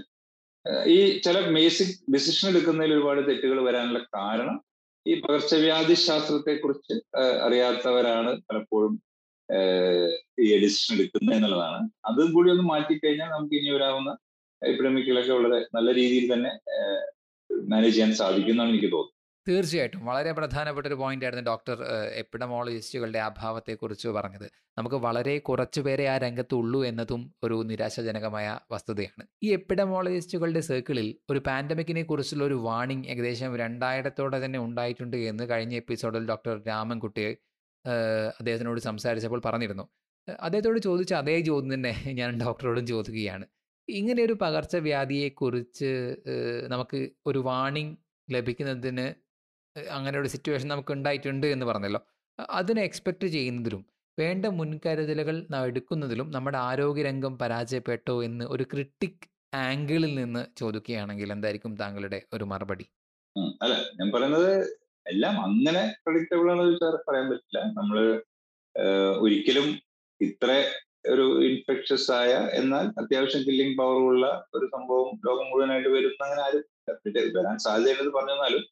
ഈ 0.86 1.18
ചില 1.18 1.40
ബേസിക് 1.40 2.12
ഡിസിഷൻ 2.12 2.48
എടുക്കുന്നതിൽ 2.48 2.94
ഒരുപാട് 2.94 3.28
തെറ്റുകൾ 3.28 3.64
വരാനുള്ള 3.64 3.98
കാരണം 3.98 4.65
ഈ 5.06 5.14
പകർച്ചവ്യാധി 5.20 5.94
ശാസ്ത്രത്തെ 6.06 6.54
കുറിച്ച് 6.54 6.94
അറിയാത്തവരാണ് 7.42 8.30
പലപ്പോഴും 8.48 8.94
ഈ 10.44 10.46
എഡിഷൻ 10.56 10.94
എടുക്കുന്നത് 10.96 11.36
എന്നുള്ളതാണ്. 11.36 11.80
അതും 12.04 12.30
കൂടി 12.32 12.48
ഒന്ന് 12.50 12.64
മാറ്റിക്കഴിഞ്ഞാൽ 12.72 13.28
നമുക്ക് 13.30 13.54
ഇനി 13.54 13.70
വരാവുന്ന 13.70 14.10
എപ്പിഡമിക്കുകളൊക്കെ 14.62 15.32
വളരെ 15.32 15.58
നല്ല 15.76 15.88
രീതിയിൽ 15.94 16.26
തന്നെ 16.32 16.52
മാനേജ് 17.50 17.94
ചെയ്യാൻ 17.94 18.12
സാധിക്കും 18.14 18.54
എന്നാണ് 18.54 18.70
എനിക്ക് 18.70 18.90
തോന്നുന്നത്. 18.92 19.15
തീർച്ചയായിട്ടും. 19.46 20.00
വളരെ 20.06 20.30
പ്രധാനപ്പെട്ട 20.32 20.86
ഒരു 20.86 20.94
പോയിന്റ് 20.94 21.24
ആയിരുന്നു 21.24 21.44
ഡോക്ടർ 21.46 21.76
എപ്പിഡമോളജിസ്റ്റുകളുടെ 22.14 23.18
അഭാവത്തെക്കുറിച്ച് 23.20 24.08
പറഞ്ഞത്. 24.08 24.46
നമുക്ക് 24.78 24.96
വളരെ 24.96 25.38
കുറച്ചു 25.38 25.80
പേരെ 25.80 26.06
ആ 26.08 26.18
രംഗത്തുള്ളൂ 26.18 26.84
എന്നതും 26.84 27.32
ഒരു 27.42 27.62
നിരാശാജനകമായ 27.62 28.46
വസ്തുതയാണ്. 28.70 29.24
ഈ 29.42 29.52
എപ്പിഡമോളജിസ്റ്റുകളുടെ 29.52 30.60
സർക്കിളിൽ 30.60 31.18
ഒരു 31.30 31.38
പാൻഡമിക്കിനെ 31.46 32.02
കുറിച്ചുള്ള 32.02 32.44
ഒരു 32.44 32.54
വാണിംഗ് 32.66 33.08
ഏകദേശം 33.08 33.56
രണ്ടായിരത്തോടെ 33.56 34.44
തന്നെ 34.44 34.58
ഉണ്ടായിട്ടുണ്ട് 34.58 35.16
എന്ന് 35.30 35.44
കഴിഞ്ഞ 35.50 35.74
എപ്പിസോഡിൽ 35.74 36.26
ഡോക്ടർ 36.28 36.62
രാമൻകുട്ടി 36.68 37.24
ഏഹ്, 37.84 37.98
അദ്ദേഹത്തിനോട് 38.38 38.80
സംസാരിച്ചപ്പോൾ 38.80 39.40
പറഞ്ഞിരുന്നു. 39.40 39.84
അദ്ദേഹത്തോട് 40.38 40.78
ചോദിച്ച 40.78 41.12
അതേ 41.14 41.40
ചോദ്യം 41.40 41.74
തന്നെ 41.74 41.92
ഞാൻ 42.12 42.30
ഡോക്ടറോടും 42.40 42.86
ചോദിക്കുകയാണ്. 42.86 43.44
ഇങ്ങനെ 43.88 44.22
ഒരു 44.22 44.34
പകർച്ചവ്യാധിയെക്കുറിച്ച് 44.40 45.90
നമുക്ക് 46.68 47.00
ഒരു 47.26 47.38
വാണിംഗ് 47.48 47.94
ലഭിക്കുന്നതിന് 48.28 49.06
അങ്ങനെ 49.96 50.16
ഒരു 50.18 50.28
സിറ്റുവേഷൻ 50.34 50.68
നമുക്ക് 50.68 50.92
ഉണ്ടായിട്ടുണ്ട് 50.92 51.46
എന്ന് 51.46 51.66
പറഞ്ഞല്ലോ. 51.66 52.00
അതിനെ 52.58 52.82
എക്സ്പെക്റ്റ് 52.82 53.26
ചെയ്യുന്നതിലും 53.26 53.82
വേണ്ട 54.18 54.46
മുൻകരുതലുകൾ 54.58 55.36
എടുക്കുന്നതിലും 55.68 56.28
നമ്മുടെ 56.30 56.58
ആരോഗ്യരംഗം 56.58 57.38
പരാജയപ്പെട്ടോ 57.38 58.22
എന്ന് 58.22 58.44
ഒരു 58.44 58.64
ക്രിട്ടിക് 58.72 59.26
ആംഗിളിൽ 59.54 60.14
നിന്ന് 60.14 60.42
ചോദിക്കുകയാണെങ്കിൽ 60.60 61.32
എന്തായിരിക്കും 61.32 61.72
താങ്കളുടെ 61.76 62.18
ഒരു 62.32 62.44
മറുപടി. 62.44 62.86
അല്ല 63.62 63.74
ഞാൻ 63.98 64.08
പറയുന്നത് 64.14 64.52
എല്ലാം 65.06 65.34
അങ്ങനെ 65.40 65.82
പ്രഡിക്റ്റബിൾ 66.04 66.46
ആണെന്ന് 66.52 66.72
ചോദിച്ചാൽ 66.72 66.96
പറയാൻ 67.08 67.26
പറ്റില്ല. 67.30 67.60
നമ്മൾ 67.78 67.98
ഒരിക്കലും 69.20 69.68
ഇത്ര 70.20 70.50
ഒരു 71.12 71.24
ഇൻഫെക്ഷസ് 71.48 72.10
ആയ 72.10 72.32
എന്നാൽ 72.60 72.86
അത്യാവശ്യം 73.00 73.42
കില്ലിംഗ് 73.42 73.76
പവർ 73.78 73.98
ഉള്ള 74.10 74.26
ഒരു 74.54 74.66
സംഭവം 74.66 75.10
ലോകം 75.26 75.46
മുഴുവനായിട്ട് 75.50 75.88
വരുന്ന 75.88 76.24
അങ്ങനെ 76.24 76.42
ആരും 76.46 76.64
വരാൻ 77.36 77.56
സാധ്യതയുണ്ടെന്ന് 77.58 78.14
പറഞ്ഞാലും 78.18 78.64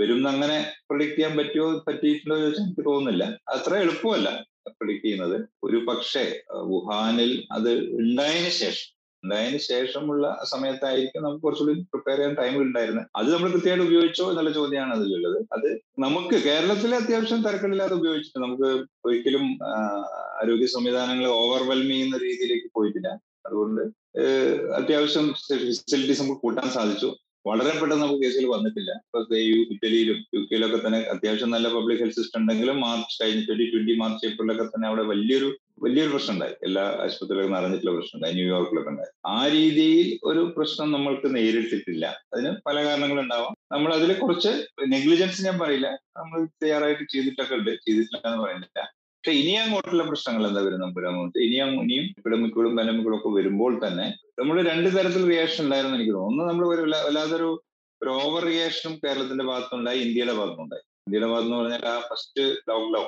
വരുന്ന 0.00 0.28
അങ്ങനെ 0.28 0.72
പ്രൊഡിക്ട് 0.90 1.16
ചെയ്യാൻ 1.16 1.36
പറ്റുമോ 1.38 1.84
പറ്റിയിട്ടുണ്ടോ 1.88 2.36
ചോദിച്ചാൽ 2.38 2.64
എനിക്ക് 2.64 2.84
തോന്നുന്നില്ല. 2.90 3.24
അത്ര 3.48 3.74
എളുപ്പമല്ല 3.74 4.44
പ്രൊഡിക്ട് 4.68 5.04
ചെയ്യുന്നത്. 5.04 5.48
ഒരു 5.64 5.76
പക്ഷേ 5.76 6.40
വുഹാനിൽ 6.54 7.46
അത് 7.52 7.70
ഉണ്ടായതിനു 7.80 8.48
ശേഷം 8.48 8.94
ഉണ്ടായതിനു 9.24 9.58
ശേഷമുള്ള 9.58 10.44
സമയത്തായിരിക്കും 10.44 11.22
നമുക്ക് 11.22 11.42
കുറച്ചുകൂടി 11.42 11.80
പ്രിപ്പയർ 11.80 12.16
ചെയ്യാൻ 12.16 12.34
ടൈം 12.34 12.62
ഉണ്ടായിരുന്നത്. 12.62 13.06
അത് 13.16 13.34
നമ്മൾ 13.34 13.50
കൃത്യമായിട്ട് 13.50 13.86
ഉപയോഗിച്ചോ 13.86 14.28
എന്നുള്ള 14.30 14.50
ചോദ്യമാണ് 14.50 14.94
അതിലുള്ളത്. 14.94 15.46
അത് 15.52 15.80
നമുക്ക് 15.98 16.36
കേരളത്തിലെ 16.44 16.96
അത്യാവശ്യം 16.96 17.42
തിരക്കില്ലാതെ 17.42 17.94
ഉപയോഗിച്ചിട്ട് 17.94 18.38
നമുക്ക് 18.38 18.84
ഒരിക്കലും 19.04 19.46
ആരോഗ്യ 20.40 20.66
സംവിധാനങ്ങൾ 20.66 21.26
ഓവർവെൽം 21.26 21.88
ചെയ്യുന്ന 21.88 22.16
രീതിയിലേക്ക് 22.16 22.70
പോയിട്ടില്ല. 22.74 23.08
അതുകൊണ്ട് 23.46 23.82
അത്യാവശ്യം 24.74 25.34
ഫെസിലിറ്റീസ് 25.34 26.22
നമുക്ക് 26.22 26.40
കൂട്ടാൻ 26.40 26.68
സാധിച്ചു. 26.70 27.16
വളരെ 27.46 27.80
പെട്ടെന്ന് 27.80 28.04
നമുക്ക് 28.04 28.22
കേസുകൾ 28.22 28.48
വന്നിട്ടില്ല. 28.48 28.90
ഇപ്പൊ 28.90 29.36
ഇറ്റലിയിലും 29.72 30.24
യു 30.34 30.40
കെയിലൊക്കെ 30.40 30.86
തന്നെ 30.86 30.98
അത്യാവശ്യം 30.98 31.50
നല്ല 31.50 31.68
പബ്ലിക് 31.68 31.98
ഹെൽത്ത് 31.98 32.16
സിസ്റ്റം 32.16 32.40
ഉണ്ടെങ്കിലും 32.40 32.80
മാർച്ച് 32.80 33.24
കഴിഞ്ഞ് 33.24 33.46
ട്വന്റി 33.46 33.70
ട്വന്റി 33.70 33.94
മാർച്ച് 33.96 34.26
ഏപ്രിലൊക്കെ 34.26 34.64
തന്നെ 34.64 34.88
അവിടെ 34.88 35.02
വലിയൊരു 35.02 35.58
വലിയൊരു 35.82 36.10
പ്രശ്നം 36.10 36.34
ഉണ്ടായി 36.34 36.54
എല്ലാ 36.62 36.82
ആശുപത്രികളിലും 37.00 37.52
നിറഞ്ഞിട്ടുള്ള 37.52 37.92
പ്രശ്നം 37.92 38.16
ഉണ്ടായി 38.18 38.34
ന്യൂയോർക്കിലൊക്കെ 38.34 38.90
ഉണ്ടായി. 38.90 39.12
ആ 39.26 39.48
രീതിയിൽ 39.48 40.18
ഒരു 40.24 40.54
പ്രശ്നം 40.56 40.92
നമ്മൾക്ക് 40.92 41.36
നേരിട്ടിട്ടില്ല. 41.36 42.06
അതിന് 42.06 42.56
പല 42.66 42.84
കാരണങ്ങളുണ്ടാവാം 42.84 43.56
നമ്മൾ 43.72 43.94
അതിൽ 43.94 44.18
കുറച്ച് 44.18 44.66
നെഗ്ലിജൻസ് 44.88 45.44
ഞാൻ 45.44 45.58
പറയില്ല. 45.58 45.88
നമ്മൾ 46.16 46.46
തയ്യാറായിട്ട് 46.62 47.02
ചെയ്തിട്ടൊക്കെ 47.12 47.54
ഉണ്ട്. 47.54 47.70
ചെയ്തിട്ടില്ല 47.70 48.28
എന്ന് 48.28 48.44
പറയുന്നില്ല. 48.44 49.03
പക്ഷെ 49.24 49.38
ഇനി 49.38 49.52
അങ്ങോട്ടുള്ള 49.52 50.02
പ്രശ്നങ്ങൾ 50.08 50.42
എന്താ 50.48 50.60
വരുന്നത് 50.60 51.04
നമുക്ക് 51.04 51.38
ഇനി 51.38 51.56
ഇനിയും 51.82 52.06
പിടമിക്കുകളും 52.24 52.72
പലമിക്കുകളും 52.76 53.16
ഒക്കെ 53.16 53.28
വരുമ്പോൾ 53.28 53.86
തന്നെ 53.86 54.06
നമ്മൾ 54.40 54.56
രണ്ട് 54.62 54.88
തരത്തിൽ 54.96 55.22
റിയാക്ഷൻ 55.30 55.64
ഉണ്ടായിരുന്നു 55.64 55.96
എനിക്ക് 55.96 56.14
തോന്നുന്നു. 56.14 56.42
ഒന്ന് 56.42 56.50
നമ്മൾ 56.50 56.64
ഒരു 56.74 56.82
വല്ലാതൊരു 56.82 57.48
ഒരു 58.02 58.10
ഓവർ 58.10 58.44
റിയാക്ഷനും 58.44 58.94
കേരളത്തിന്റെ 59.04 59.44
ഭാഗത്തുണ്ടായി 59.44 59.98
ഇന്ത്യയുടെ 59.98 60.32
ഭാഗത്തുണ്ടായി 60.32 60.84
ഇന്ത്യയുടെ 61.06 61.28
ഭാഗത്ത് 61.32 61.54
പറഞ്ഞാൽ 61.54 61.86
ആ 61.86 61.96
ഫസ്റ്റ് 62.10 62.44
ലോക്ക്ഡൌൺ 62.70 63.06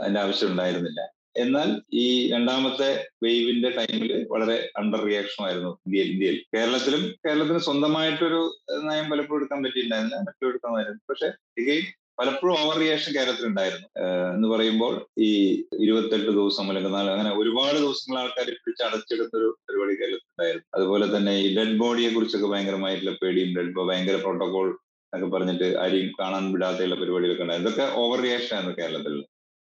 അതിന്റെ 0.00 0.20
ആവശ്യം 0.20 0.50
ഉണ്ടായിരുന്നില്ല. 0.50 1.00
എന്നാൽ 1.36 1.82
ഈ 1.92 2.06
രണ്ടാമത്തെ 2.32 2.90
വെയ്വിന്റെ 3.24 3.70
ടൈമിൽ 3.70 4.26
വളരെ 4.30 4.70
അണ്ടർ 4.78 5.00
റിയാക്ഷൻ 5.04 5.44
ആയിരുന്നു 5.44 5.78
ഇന്ത്യയിൽ 5.86 6.10
ഇന്ത്യയിൽ. 6.12 6.38
കേരളത്തിലും 6.56 7.02
കേരളത്തിന് 7.26 7.58
സ്വന്തമായിട്ടൊരു 7.58 8.42
നയം 8.90 9.10
പലപ്പോഴും 9.10 9.40
എടുക്കാൻ 9.40 9.62
പറ്റിയിട്ടുണ്ടായിരുന്നില്ല 9.64 10.22
മറ്റും 10.28 10.48
എടുക്കാമായിരുന്നു 10.48 11.02
പക്ഷെ 11.10 11.30
എഗെയിൻ 11.62 11.84
പലപ്പോഴും 12.18 12.54
ഓവർ 12.60 12.76
റിയാക്ഷൻ 12.78 13.10
കേരളത്തിൽ 13.14 13.46
ഉണ്ടായിരുന്നു 13.46 13.88
എന്ന് 14.34 14.48
പറയുമ്പോൾ 14.48 14.94
ഈ 15.18 15.30
ഇരുപത്തെട്ട് 15.78 16.30
ദിവസം 16.30 16.68
അല്ലെങ്കിൽ 16.68 16.92
നാല് 16.92 17.10
അങ്ങനെ 17.10 17.32
ഒരുപാട് 17.34 17.76
ദിവസങ്ങൾ 17.76 18.18
ആൾക്കാരെ 18.18 18.54
പിടിച്ച് 18.56 18.82
അടച്ചെടുത്ത 18.84 19.34
ഒരു 19.36 19.48
പരിപാടി 19.66 19.94
കേരളത്തിൽ 19.94 20.30
ഉണ്ടായിരുന്നു 20.32 20.68
അതുപോലെ 20.74 21.16
തന്നെ 21.16 21.34
ഈ 21.38 21.48
ഡെഡ് 21.56 21.78
ബോഡിയെ 21.78 22.10
കുറിച്ചൊക്കെ 22.10 22.46
ഭയങ്കരമായിട്ടുള്ള 22.46 23.14
പേടിയും 23.22 23.52
ഡെഡ് 23.56 23.86
ഭയങ്കര 23.88 24.16
പ്രോട്ടോകോൾ 24.16 24.68
എന്നൊക്കെ 25.12 25.36
പറഞ്ഞിട്ട് 25.36 25.68
ആരെയും 25.76 26.08
കാണാൻ 26.20 26.46
വിടാതെയുള്ള 26.52 26.94
പരിപാടികളൊക്കെ 26.94 27.42
ഉണ്ടായിരുന്നു. 27.42 27.70
ഇതൊക്കെ 27.70 27.86
ഓവർ 28.00 28.18
റിയാക്ഷൻ 28.20 28.54
ആയിരുന്നു 28.56 28.74
കേരളത്തിൽ. 28.80 29.14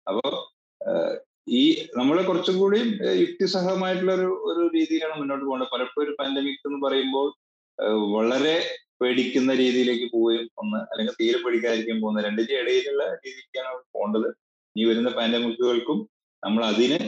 അപ്പോ 0.07 0.23
ഈ 1.53 1.63
നമ്മൾ 1.97 2.17
കുറച്ചും 2.23 2.57
കൂടി 2.59 2.79
യുക്തിസഹമായിട്ടുള്ള 3.23 4.13
ഒരു 4.13 4.29
ഒരു 4.51 4.63
രീതിയിലാണ് 4.77 5.15
മുന്നോട്ട് 5.21 5.45
പോകുന്നത് 5.45 5.73
പലപ്പോഴും 5.73 6.05
ഒരു 6.07 6.13
പാൻഡമിക് 6.21 6.67
എന്ന് 6.67 6.81
പറയുമ്പോൾ 6.87 7.27
വളരെ 8.17 8.57
പേടിക്കുന്ന 9.01 9.55
രീതിയിലേക്ക് 9.55 10.07
പോവുകയും 10.13 10.47
ഒന്ന് 10.55 10.79
അല്ലെങ്കിൽ 10.91 11.15
തീരെ 11.21 11.39
പേടിക്കാതിരിക്കാൻ 11.39 12.01
പോകുന്ന 12.01 12.21
രണ്ടിന്റെ 12.21 12.55
ഇടയിലുള്ള 12.61 13.05
രീതിക്കാണ് 13.25 13.71
പോകേണ്ടത് 13.93 14.29
ഈ 14.77 14.85
വരുന്ന 14.85 15.11
പാൻഡമിക്കുകൾക്കും 15.11 15.99
നമ്മൾ 16.43 16.65
അതിന് 16.65 16.99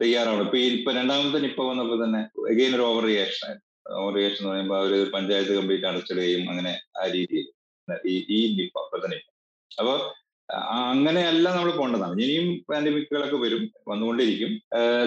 തയ്യാറാവണം. 0.00 0.44
ഇപ്പൊ 0.44 0.58
ഇപ്പൊ 0.70 0.92
രണ്ടാമത്തെ 0.92 1.38
നിപ്പ 1.38 1.62
വന്നപ്പോൾ 1.62 2.04
തന്നെ 2.04 2.20
അഗെയിൻ 2.52 2.74
ഒരു 2.74 2.82
ഓവർ 2.82 3.04
റിയാക്ഷൻ 3.04 3.52
ഓവർ 3.92 4.12
റിയാക്ഷൻ 4.14 4.42
എന്ന് 4.42 4.52
പറയുമ്പോൾ 4.52 4.78
അവർ 4.78 5.10
പഞ്ചായത്ത് 5.12 5.52
കംപ്ലീറ്റ് 5.54 5.86
അടച്ചിടുകയും 5.86 6.50
അങ്ങനെ 6.50 6.72
ആ 7.00 7.06
രീതിയിൽ. 7.06 7.46
ഈ 8.08 8.14
ഈ 8.28 8.40
നിപ്പ 8.56 8.96
തന്നെ 8.96 9.16
നിപ്പ. 9.16 9.30
അപ്പൊ 9.78 9.94
അങ്ങനെയല്ല 10.52 11.46
നമ്മൾ 11.54 11.70
പോകേണ്ടതാണ് 11.76 12.20
ഇനിയും 12.24 12.48
പാൻഡമിക്കുകളൊക്കെ 12.70 13.36
വരും 13.36 13.62
വന്നുകൊണ്ടിരിക്കും. 13.90 14.50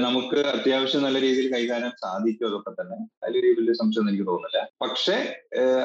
നമുക്ക് 0.05 0.39
അത്യാവശ്യം 0.53 1.03
നല്ല 1.03 1.21
രീതിയിൽ 1.21 1.47
കൈകാര്യം 1.53 1.93
സാധിക്കും 2.03 2.47
അതൊക്കെ 2.47 2.71
തന്നെ. 2.79 2.97
അതിൽ 3.27 3.45
വലിയ 3.59 3.75
സംശയം 3.81 4.09
എനിക്ക് 4.09 4.27
തോന്നുന്നില്ല. 4.31 4.61
പക്ഷേ 4.83 5.17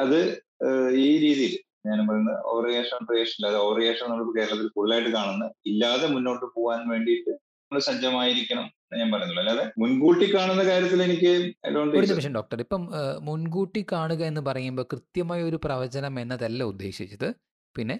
അത് 0.04 0.18
ഈ 1.06 1.10
രീതിയിൽ 1.26 1.54
ഞാൻ 1.88 2.00
പറയുന്നത് 2.08 2.36
ഓവറിയേഷൻ 2.50 3.06
റിയാക്ഷൻ 3.12 3.38
അല്ലാതെ 3.38 3.58
ഓവറിയേഷൻ 3.66 4.04
നമ്മൾ 4.10 4.26
കേരളത്തിൽ 4.38 4.68
കൂടുതലായിട്ട് 4.76 5.10
കാണുന്ന 5.10 5.46
ഇല്ലാതെ 5.66 6.06
മുന്നോട്ട് 6.06 6.46
പോകാൻ 6.56 6.82
വേണ്ടിയിട്ട് 6.88 7.30
നമ്മൾ 7.30 7.80
സജ്ജമായിരിക്കണം 7.88 8.68
ഞാൻ 9.00 9.08
മുൻകൂട്ടി 9.82 10.26
കാണുന്ന 10.34 10.62
കാര്യത്തിൽ 10.64 11.02
എനിക്ക് 11.02 11.30
ഡോക്ടർ. 12.36 12.60
ഇപ്പം 12.60 12.82
മുൻകൂട്ടി 13.28 13.86
കാണുക 13.92 14.22
എന്ന് 14.30 14.42
പറയുമ്പോൾ 14.48 14.86
കൃത്യമായ 14.92 15.42
ഒരു 15.42 15.58
പ്രവചനം 15.64 16.20
എന്നതല്ല 16.20 16.62
ഉദ്ദേശിച്ചത്. 16.72 17.28
പിന്നെ 17.76 17.96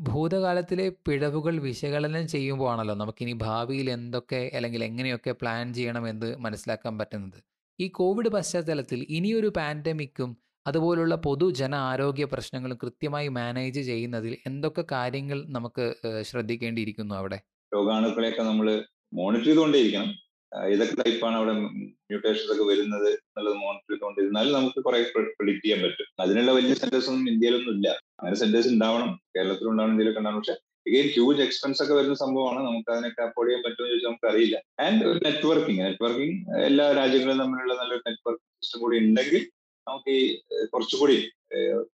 ഭൂതകാലത്തിലെ 0.00 0.92
പിഴവുകൾ 1.06 1.58
വിശകലനം 1.60 2.28
ചെയ്യുമ്പോഴാണല്ലോ 2.28 2.94
നമുക്കിനി 2.94 3.32
ഭാവിയിൽ 3.32 3.90
എന്തൊക്കെ 3.90 4.50
അല്ലെങ്കിൽ 4.54 4.84
എങ്ങനെയൊക്കെ 4.84 5.32
പ്ലാൻ 5.32 5.74
ചെയ്യണം 5.74 6.08
എന്ന് 6.08 6.36
മനസ്സിലാക്കാൻ 6.36 6.98
പറ്റുന്നത്. 6.98 7.40
ഈ 7.80 7.88
കോവിഡ് 7.88 8.28
പശ്ചാത്തലത്തിൽ 8.28 9.06
ഇനിയൊരു 9.08 9.52
പാൻഡമിക്കും 9.56 10.36
അതുപോലുള്ള 10.66 11.14
പൊതുജന 11.16 11.74
ആരോഗ്യ 11.74 12.24
പ്രശ്നങ്ങളും 12.24 12.78
കൃത്യമായി 12.82 13.28
മാനേജ് 13.28 13.80
ചെയ്യുന്നതിൽ 13.80 14.36
എന്തൊക്കെ 14.46 14.84
കാര്യങ്ങൾ 14.92 15.44
നമുക്ക് 15.48 15.94
ശ്രദ്ധിക്കേണ്ടിയിരിക്കുന്നു 16.22 17.14
അവിടെ? 17.14 17.38
രോഗാണുക്കളെയൊക്കെ 17.74 18.42
നമ്മൾ 18.42 18.84
മോണിറ്റർ 19.14 19.46
ചെയ്തുകൊണ്ടേയിരിക്കണം. 19.46 20.29
ഏതൊക്കെ 20.70 20.94
ടൈപ്പാണ് 21.00 21.36
അവിടെ 21.40 21.52
മ്യൂട്ടേഷൻസ് 21.52 22.52
ഒക്കെ 22.54 22.64
വരുന്നത് 22.70 23.08
എന്നുള്ളത് 23.08 23.56
മോണിറ്റർ 23.64 23.92
ചെയ്തുകൊണ്ടിരുന്നാലും 23.92 24.52
നമുക്ക് 24.58 24.80
കുറെ 24.86 24.98
പ്രിഡിക്ട് 25.14 25.62
ചെയ്യാൻ 25.64 25.80
പറ്റും. 25.84 26.08
അതിനുള്ള 26.22 26.52
വലിയ 26.52 26.74
സെന്റേഴ്സ് 26.74 27.10
ഒന്നും 27.10 27.28
ഇന്ത്യയിലൊന്നും 27.32 27.74
ഇല്ല. 27.76 27.88
അങ്ങനെ 28.20 28.36
സെന്റേഴ്സ് 28.36 28.68
ഉണ്ടാവണം. 28.68 29.12
കേരളത്തിൽ 29.36 29.68
ഉണ്ടാവണം 29.72 29.92
ഇന്ത്യയിലൊക്കെ 29.94 30.20
ഉണ്ടാവണം. 30.22 30.40
പക്ഷെ 30.42 30.56
ഇഗെയിൻ 30.88 31.08
ഹ്യൂജ് 31.14 31.42
എക്സ്പെൻസ് 31.42 31.82
ഒക്കെ 31.82 31.94
വരുന്ന 31.94 32.14
സംഭവമാണ്. 32.14 32.60
നമുക്ക് 32.68 32.90
അതിനൊക്കെ 32.92 33.22
അഫോർഡ് 33.22 33.48
ചെയ്യാൻ 33.48 33.62
പറ്റുമെന്ന് 33.64 33.92
ചോദിച്ചാൽ 33.92 34.10
നമുക്ക് 34.10 34.28
അറിയില്ല 34.32 34.56
ആൻഡ് 34.86 35.02
ഒരു 35.04 35.18
നെറ്റ്വർക്കിംഗ് 35.26 35.80
നെറ്റ്വർക്കിംഗ് 35.84 36.36
എല്ലാ 36.68 36.92
രാജ്യങ്ങളും 36.92 37.38
തമ്മിലുള്ള 37.38 37.74
നല്ലൊരു 37.80 38.02
നെറ്റ്വർക്ക് 38.08 38.42
സിസ്റ്റം 38.62 38.80
കൂടി 38.80 38.98
ഉണ്ടെങ്കിൽ 38.98 39.42
നമുക്ക് 39.86 40.10
ഈ 40.10 40.22
കുറച്ചുകൂടി 40.64 41.16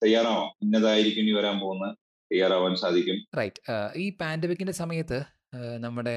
തയ്യാറാവാം. 0.03 0.51
ഇന്നതായിരിക്കും 0.62 1.23
ഇനി 1.23 1.33
വരാൻ 1.33 1.57
പോകുന്ന 1.61 1.87
തയ്യാറാവാൻ 2.31 2.75
സാധിക്കും. 2.77 3.17
റൈറ്റ് 3.38 3.61
ഈ 3.97 4.17
പാൻഡമിക്കിന്റെ 4.21 4.73
സമയത്ത് 4.73 5.19
നമ്മുടെ 5.81 6.15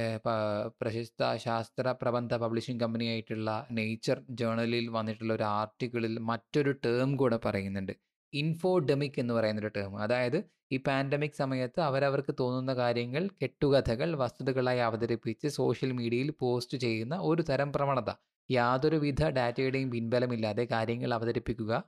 പ്രശസ്ത 0.82 1.24
ശാസ്ത്ര 1.45 1.91
പ്രബന്ധ 2.02 2.34
പബ്ലിഷിംഗ് 2.43 2.82
കമ്പനിയായിട്ടുള്ള 2.84 3.50
നേച്ചർ 3.71 4.17
ജേണലിൽ 4.41 4.86
വന്നിട്ടുള്ള 4.89 5.34
ഒരു 5.34 5.45
ആർട്ടിക്കിളിൽ 5.56 6.13
മറ്റൊരു 6.30 6.71
ടേം 6.86 7.10
കൂടെ 7.21 7.38
പറയുന്നുണ്ട്. 7.45 7.93
ഇൻഫോഡെമിക് 8.34 9.19
എന്ന് 9.24 9.34
പറയുന്ന 9.34 9.62
ഒരു 9.62 9.71
ടേം 9.78 9.93
അതായത് 10.06 10.39
ഈ 10.71 10.78
പാൻഡമിക് 10.88 11.39
സമയത്ത് 11.41 11.80
അവരവർക്ക് 11.82 12.36
തോന്നുന്ന 12.39 12.74
കാര്യങ്ങൾ 12.82 13.26
കെട്ടുകഥകൾ 13.41 14.10
വസ്തുതകളായി 14.24 14.82
അവതരിപ്പിച്ച് 14.88 15.50
സോഷ്യൽ 15.60 15.91
മീഡിയയിൽ 16.00 16.32
പോസ്റ്റ് 16.43 16.80
ചെയ്യുന്ന 16.86 17.17
ഒരു 17.32 17.43
തരം 17.52 17.71
പ്രവണത. 17.76 18.10
യാതൊരുവിധ 18.51 19.29
ഡാറ്റയുടെയും 19.29 19.91
പിൻബലമില്ലാതെ 19.91 20.67
കാര്യങ്ങൾ 20.71 21.13
അവതരിപ്പിക്കുക 21.13 21.84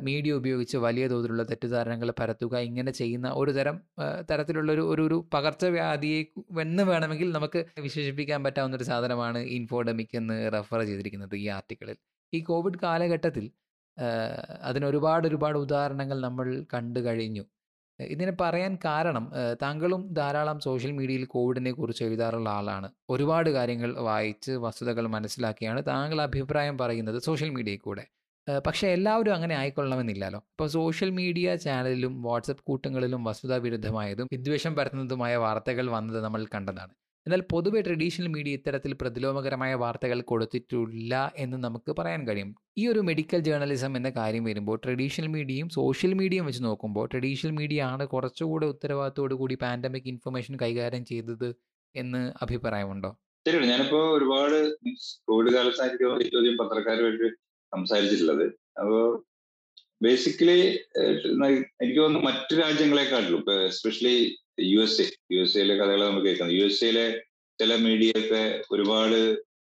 മീഡിയ 0.00 0.32
ഉപയോഗിച്ച് 0.32 0.76
വലിയ 0.76 1.06
തോതിലുള്ള 1.08 1.42
തെറ്റിദ്ധാരണകൾ 1.42 2.10
പരത്തുക 2.20 2.56
ഇങ്ങനെ 2.58 2.92
ചെയ്യുന്ന 2.92 3.28
ഒരു 3.30 3.50
തരം 3.50 3.80
തരത്തിലുള്ള 4.30 4.72
ഒരു 4.72 4.80
ഒരു 4.80 5.02
ഒരു 5.02 5.28
പകർച്ചവ്യാധിയെ 5.34 6.20
എന്ന് 6.60 6.82
വേണമെങ്കിൽ 6.82 7.32
നമുക്ക് 7.32 7.64
വിശേഷിപ്പിക്കാൻ 7.80 8.42
പറ്റാവുന്ന 8.44 8.76
ഒരു 8.76 8.84
സാധനമാണ് 8.84 9.38
ഇൻഫോഡമിക് 9.38 10.16
എന്ന് 10.16 10.52
റെഫർ 10.52 10.82
ചെയ്തിരിക്കുന്നത് 10.84 11.36
ഈ 11.36 11.48
ആർട്ടിക്കിളിൽ. 11.48 11.96
ഈ 12.34 12.40
കോവിഡ് 12.40 12.78
കാലഘട്ടത്തിൽ 12.82 13.50
അതിനൊരുപാട് 13.98 14.62
അതിന് 14.62 14.86
ഒരുപാട് 14.86 15.26
ഒരുപാട് 15.26 15.58
ഉദാഹരണങ്ങൾ 15.58 16.20
നമ്മൾ 16.20 16.66
കണ്ടു 16.74 17.00
കഴിഞ്ഞു. 17.00 17.44
ഇതിനെ 18.00 18.32
പറയാൻ 18.40 18.78
കാരണം 18.84 19.32
താങ്കളും 19.62 20.14
ധാരാളം 20.14 20.60
സോഷ്യൽ 20.60 20.92
മീഡിയയിൽ 20.92 21.24
കോവിഡിനെ 21.24 21.72
കുറിച്ച് 21.72 22.04
എഴുതാറുള്ള 22.04 22.48
ആളാണ്. 22.48 22.90
ഒരുപാട് 23.10 23.50
കാര്യങ്ങൾ 23.50 23.94
വായിച്ച് 23.98 24.52
വസ്തുതകൾ 24.52 25.06
മനസ്സിലാക്കിയാണ് 25.06 25.86
താങ്കൾ 25.86 26.22
അഭിപ്രായം 26.22 26.78
പറയുന്നത് 26.78 27.18
സോഷ്യൽ 27.18 27.50
മീഡിയയിൽ 27.50 27.78
കൂടെ. 27.78 28.04
പക്ഷേ 28.66 28.88
എല്ലാവരും 28.88 29.34
അങ്ങനെ 29.34 29.54
ആയിക്കൊള്ളണമെന്നില്ലല്ലോ. 29.54 30.38
ഇപ്പോൾ 30.38 30.68
സോഷ്യൽ 30.68 31.10
മീഡിയ 31.10 31.56
ചാനലിലും 31.56 32.22
വാട്സപ്പ് 32.22 32.64
കൂട്ടങ്ങളിലും 32.64 33.24
വസ്തുതാ 33.24 33.56
വിരുദ്ധമായതും 33.56 34.28
വിദ്വേഷം 34.32 34.74
പരത്തുന്നതുമായ 34.74 35.36
വാർത്തകൾ 35.36 35.90
വന്നത് 35.90 36.24
നമ്മൾ 36.24 36.46
കണ്ടതാണ്. 36.54 36.94
എന്നാൽ 37.26 37.42
പൊതുവെ 37.52 37.80
ട്രഡീഷണൽ 37.80 38.26
മീഡിയ 38.26 38.52
ഇത്തരത്തിൽ 38.52 38.92
പ്രതിലോമകരമായ 38.92 39.74
വാർത്തകൾ 39.74 40.20
കൊടുത്തിട്ടില്ല 40.20 41.32
എന്ന് 41.36 41.56
നമുക്ക് 41.56 41.92
പറയാൻ 41.98 42.28
കഴിയും. 42.28 42.54
ഈ 42.78 42.88
ഒരു 42.88 42.98
മെഡിക്കൽ 42.98 43.38
ജേർണലിസം 43.38 43.96
എന്ന 43.96 44.10
കാര്യം 44.10 44.44
വരുമ്പോൾ 44.44 44.80
ട്രഡീഷണൽ 44.84 45.26
മീഡിയയും 45.26 45.68
സോഷ്യൽ 45.68 46.14
മീഡിയയും 46.14 46.46
വെച്ച് 46.46 46.64
നോക്കുമ്പോൾ 46.64 47.08
ട്രഡീഷണൽ 47.12 47.52
മീഡിയ 47.52 47.82
ആണ് 47.82 48.06
കുറച്ചുകൂടെ 48.06 48.66
ഉത്തരവാദിത്തോടു 48.66 49.34
കൂടി 49.34 49.54
പാൻഡമിക് 49.62 50.08
ഇൻഫർമേഷൻ 50.08 50.56
കൈകാര്യം 50.62 51.04
ചെയ്തത് 51.04 51.54
എന്ന് 51.96 52.32
അഭിപ്രായമുണ്ടോ? 52.42 53.18
ശരിയാണ്. 53.46 53.66
ഞാനിപ്പോ 53.66 53.98
ഒരുപാട് 53.98 54.74
കോവിഡ് 55.28 55.54
കാലത്തായിരിക്കും 55.54 56.14
അധികം 56.14 56.56
പത്രക്കാരുമായിട്ട് 56.56 57.28
സംസാരിച്ചിട്ടുള്ളത്. 57.74 58.46
അപ്പോ 58.80 59.26
ബേസിക്കലി 60.02 60.60
എനിക്ക് 61.82 62.00
തോന്നുന്നു 62.00 62.30
മറ്റു 62.30 62.54
രാജ്യങ്ങളെക്കാട്ടിലും 62.60 63.44
especially 63.66 64.16
U 64.58 64.80
S 64.86 64.98
A 65.02 65.06
U 65.34 65.40
S 65.44 65.56
എയിലെ 65.58 65.74
കഥകൾ 65.80 66.00
നമ്മൾ 66.08 66.22
കേൾക്കുന്നത് 66.26 66.56
യു 66.58 66.64
എസ് 66.70 66.82
എയിലെ 66.86 67.06
ചില 67.60 67.74
മീഡിയ 67.86 68.10
ഒക്കെ 68.20 68.42
ഒരുപാട് 68.74 69.18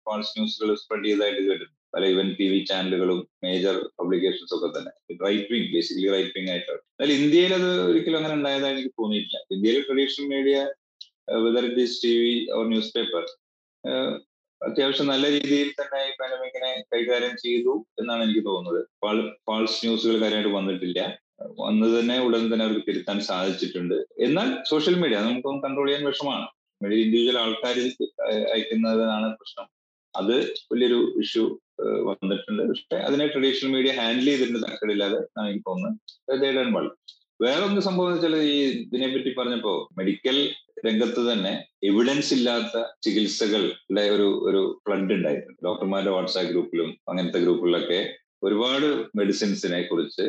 ഫാൾസ് 0.07 0.33
ന്യൂസുകൾ 0.37 0.69
സ്പ്രെഡ് 0.83 1.07
ചെയ്തതായിട്ട് 1.09 1.43
കേട്ടിട്ടുണ്ട്. 1.49 1.75
പല 1.95 2.05
ഇവൻ 2.15 2.27
ടി 2.39 2.47
വി 2.53 2.59
ചാനലുകളും 2.71 3.21
മേജർ 3.45 3.77
പബ്ലിക്കേഷൻസ് 3.99 4.53
ഒക്കെ 4.57 4.69
തന്നെ. 4.77 4.93
Right 5.27 5.49
wing 5.53 5.69
basically 5.75 6.09
right 6.15 6.33
wing 6.37 6.51
ആയിട്ടാണ്. 6.55 6.81
എന്നാൽ 6.95 7.13
ഇന്ത്യയിൽ 7.19 7.53
അത് 7.59 7.69
ഒരിക്കലും 7.91 8.19
അങ്ങനെ 8.21 8.35
ഉണ്ടായതായി 8.39 8.75
എനിക്ക് 8.77 8.93
തോന്നിയിട്ടില്ല. 9.01 9.41
ഇന്ത്യയിലെ 9.55 9.81
traditional 9.89 10.29
media 10.35 10.57
whether 11.47 11.65
it 11.71 11.87
T 12.05 12.15
V 12.23 12.35
or 12.57 12.65
news 12.73 12.93
paper 12.97 13.25
അത്യാവശ്യം 14.61 15.09
നല്ല 15.13 15.27
രീതിയിൽ 15.35 15.69
തന്നെ 15.81 15.99
ഈ 16.09 16.13
പാനമിക്കിനെ 16.21 16.71
കൈകാര്യം 16.93 17.35
ചെയ്തു 17.43 17.73
എന്നാണ് 18.01 18.23
എനിക്ക് 18.27 18.43
തോന്നുന്നത്. 18.49 18.81
ഫാൾസ് 19.49 19.79
ന്യൂസുകൾ 19.85 20.17
കാര്യമായിട്ട് 20.23 20.53
വന്നിട്ടില്ല. 20.59 21.01
വന്നത് 21.63 21.93
തന്നെ 22.01 22.17
ഉടൻ 22.27 22.45
തന്നെ 22.53 22.65
അവർക്ക് 22.67 22.85
തിരുത്താൻ 22.89 23.19
സാധിച്ചിട്ടുണ്ട്. 23.31 23.97
എന്നാൽ 24.27 24.49
സോഷ്യൽ 24.71 24.97
മീഡിയ 25.03 25.19
നമുക്കൊന്ന് 25.27 25.63
കൺട്രോൾ 25.67 25.89
ചെയ്യാൻ 25.89 26.05
വിഷമാണ് 26.11 26.47
ഇൻഡിവിജ്വൽ 26.81 27.39
ആൾക്കാർ 27.45 27.77
അയക്കുന്നതാണ് 28.55 29.29
പ്രശ്നം. 29.39 29.67
അത് 30.15 30.37
വലിയൊരു 30.73 31.01
ഇഷ്യൂ 31.23 31.45
വന്നിട്ടുണ്ട്. 32.09 32.63
പക്ഷെ 32.69 32.99
അതിനെ 33.09 33.27
ട്രഡീഷണൽ 33.33 33.71
മീഡിയ 33.77 33.93
ഹാൻഡിൽ 33.99 34.29
ചെയ്തിട്ടുണ്ട് 34.31 34.61
തക്കടില്ലാതെ 34.67 35.19
എനിക്ക് 35.49 35.65
തോന്നുന്നത് 35.69 36.41
തേടാൻ 36.45 36.71
പാടില്ല. 36.77 36.95
വേറൊന്ന് 37.45 37.81
സംഭവം 37.87 38.13
വെച്ചാൽ 38.13 38.35
ഈ 38.53 38.57
ഇതിനെപ്പറ്റി 38.85 39.31
പറഞ്ഞപ്പോ 39.39 39.73
മെഡിക്കൽ 39.99 40.39
രംഗത്ത് 40.87 41.21
തന്നെ 41.31 41.53
എവിഡൻസ് 41.89 42.33
ഇല്ലാത്ത 42.37 42.83
ചികിത്സകളുടെ 43.05 44.05
ഒരു 44.15 44.27
ഒരു 44.49 44.63
ഫ്ലഡ് 44.85 45.15
ഉണ്ടായിരുന്നു 45.19 45.55
ഡോക്ടർമാരുടെ 45.67 46.13
വാട്സാപ്പ് 46.17 46.51
ഗ്രൂപ്പിലും 46.53 46.91
അങ്ങനത്തെ 47.11 47.41
ഗ്രൂപ്പുകളിലൊക്കെ 47.45 48.01
ഒരുപാട് 48.43 48.87
മെഡിസിൻസിനെ 49.17 49.83
കുറിച്ച് 49.83 50.27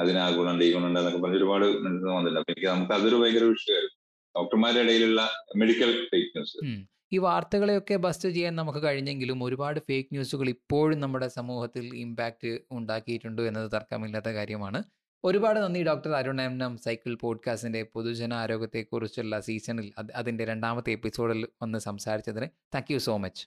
അതിന് 0.00 0.18
ആ 0.18 0.28
ഈ 0.28 0.70
എന്നൊക്കെ 0.98 1.18
പറഞ്ഞ് 1.18 1.36
ഒരുപാട് 1.36 1.64
മെഡിസിൻ 1.64 2.10
വന്നിട്ടുണ്ട്. 2.10 2.40
അപ്പൊ 2.40 2.52
എനിക്ക് 2.52 2.66
നമുക്ക് 2.66 2.92
അതൊരു 2.92 3.16
ഭയങ്കര 3.16 3.44
വിഷയമായിരുന്നു. 3.44 3.96
ഡോക്ടർമാരുടെ 4.36 4.80
ഇടയിലുള്ള 4.80 5.28
മെഡിക്കൽ 5.56 6.06
ഫേക്ക് 6.06 6.30
ന്യൂസ് 6.36 6.86
ഈ 7.12 7.18
വാർത്തകളെയൊക്കെ 7.18 7.96
ബസ്റ്റ് 7.96 8.28
ചെയ്യാൻ 8.28 8.56
നമുക്ക് 8.56 8.78
കഴിഞ്ഞെങ്കിലും 8.78 9.44
ഒരുപാട് 9.44 9.80
ഫേക്ക് 9.80 10.08
ന്യൂസുകൾ 10.12 10.48
ഇപ്പോഴും 10.48 11.00
നമ്മുടെ 11.00 11.28
സമൂഹത്തിൽ 11.28 11.94
ഇമ്പാക്റ്റ് 11.94 12.58
ഉണ്ടാക്കിയിട്ടുണ്ട് 12.72 13.42
എന്നത് 13.42 13.72
തർക്കമില്ലാത്ത 13.72 14.28
കാര്യമാണ്. 14.28 14.82
ഒരുപാട് 15.24 15.60
നന്ദി 15.60 15.82
doctor 15.82 16.12
Arun 16.12 16.40
M 16.40 16.64
M 16.64 16.78
cycle 16.78 17.14
പോഡ്കാസ്റ്റിന്റെ 17.14 17.82
പൊതുജന 17.94 18.34
ആരോഗ്യത്തെക്കുറിച്ചുള്ള 18.34 19.40
സീസണിൽ 19.40 19.92
അതിന്റെ 20.14 20.44
രണ്ടാമത്തെ 20.44 20.90
എപ്പിസോഡിൽ 20.92 21.46
വന്ന് 21.62 21.78
സംസാരിച്ചതിന്. 21.78 22.48
Thank 22.74 22.92
you 22.92 22.98
so 22.98 23.16
much 23.16 23.44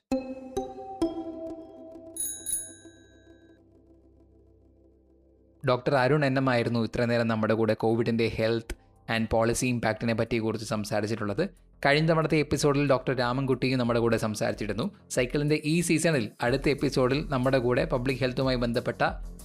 doctor 5.66 5.94
Arun 5.94 6.24
N 6.24 6.36
M 6.36 6.50
ആയിരുന്നു 6.50 6.80
ഇത്ര 6.80 7.04
നേരം 7.04 7.28
നമ്മുടെ 7.28 7.54
കൂടെ 7.54 7.74
കോവിഡിന്റെ 7.74 8.32
ഹെൽത്ത് 8.34 8.76
ആൻഡ് 9.12 9.28
പോളിസി 9.28 9.66
ഇമ്പാക്റ്റിനെ 9.66 10.14
പറ്റി 10.14 10.36
കുറിച്ച് 10.36 10.66
സംസാരിച്ചിട്ടുള്ളത്. 10.66 11.48
കഴിഞ്ഞ 11.86 12.08
തവണത്തെ 12.08 12.38
എപ്പിസോഡിൽ 12.38 12.88
ഡോക്ടർ 12.88 13.16
രാമൻകുട്ടിയും 13.16 13.78
നമ്മുടെ 13.78 14.00
കൂടെ 14.00 14.16
സംസാരിച്ചിരുന്നു. 14.16 14.90
സൈക്കിളിന്റെ 15.10 15.62
ഈ 15.64 15.80
സീസണിൽ 15.80 16.28
അടുത്ത 16.42 16.68
എപ്പിസോഡിൽ 16.68 17.24
നമ്മുടെ 17.28 17.58
കൂടെ 17.58 17.84
പബ്ലിക് 17.84 18.18
ഹെൽത്തുമായി 18.18 18.56
ബന്ധപ്പെട്ട 18.56 19.02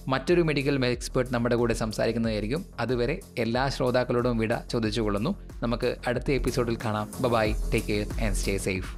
മറ്റൊരു 0.08 0.42
മെഡിക്കൽ 0.42 0.86
എക്സ്പേർട്ട് 0.86 1.34
നമ്മുടെ 1.34 1.56
കൂടെ 1.56 1.74
സംസാരിക്കുന്നതായിരിക്കും. 1.74 2.64
അതുവരെ 2.80 3.20
എല്ലാ 3.38 3.68
ശ്രോതാക്കളോടും 3.68 4.38
വിട 4.38 4.56
ചോദിച്ചുകൊള്ളുന്നു. 4.56 5.36
നമുക്ക് 5.62 5.96
അടുത്ത 6.06 6.30
എപ്പിസോഡിൽ 6.30 6.78
കാണാം. 6.84 7.10
Bye. 7.20 7.52
Take 7.52 7.86
care 7.86 8.06
and 8.24 8.34
stay 8.34 8.58
safe. 8.58 8.96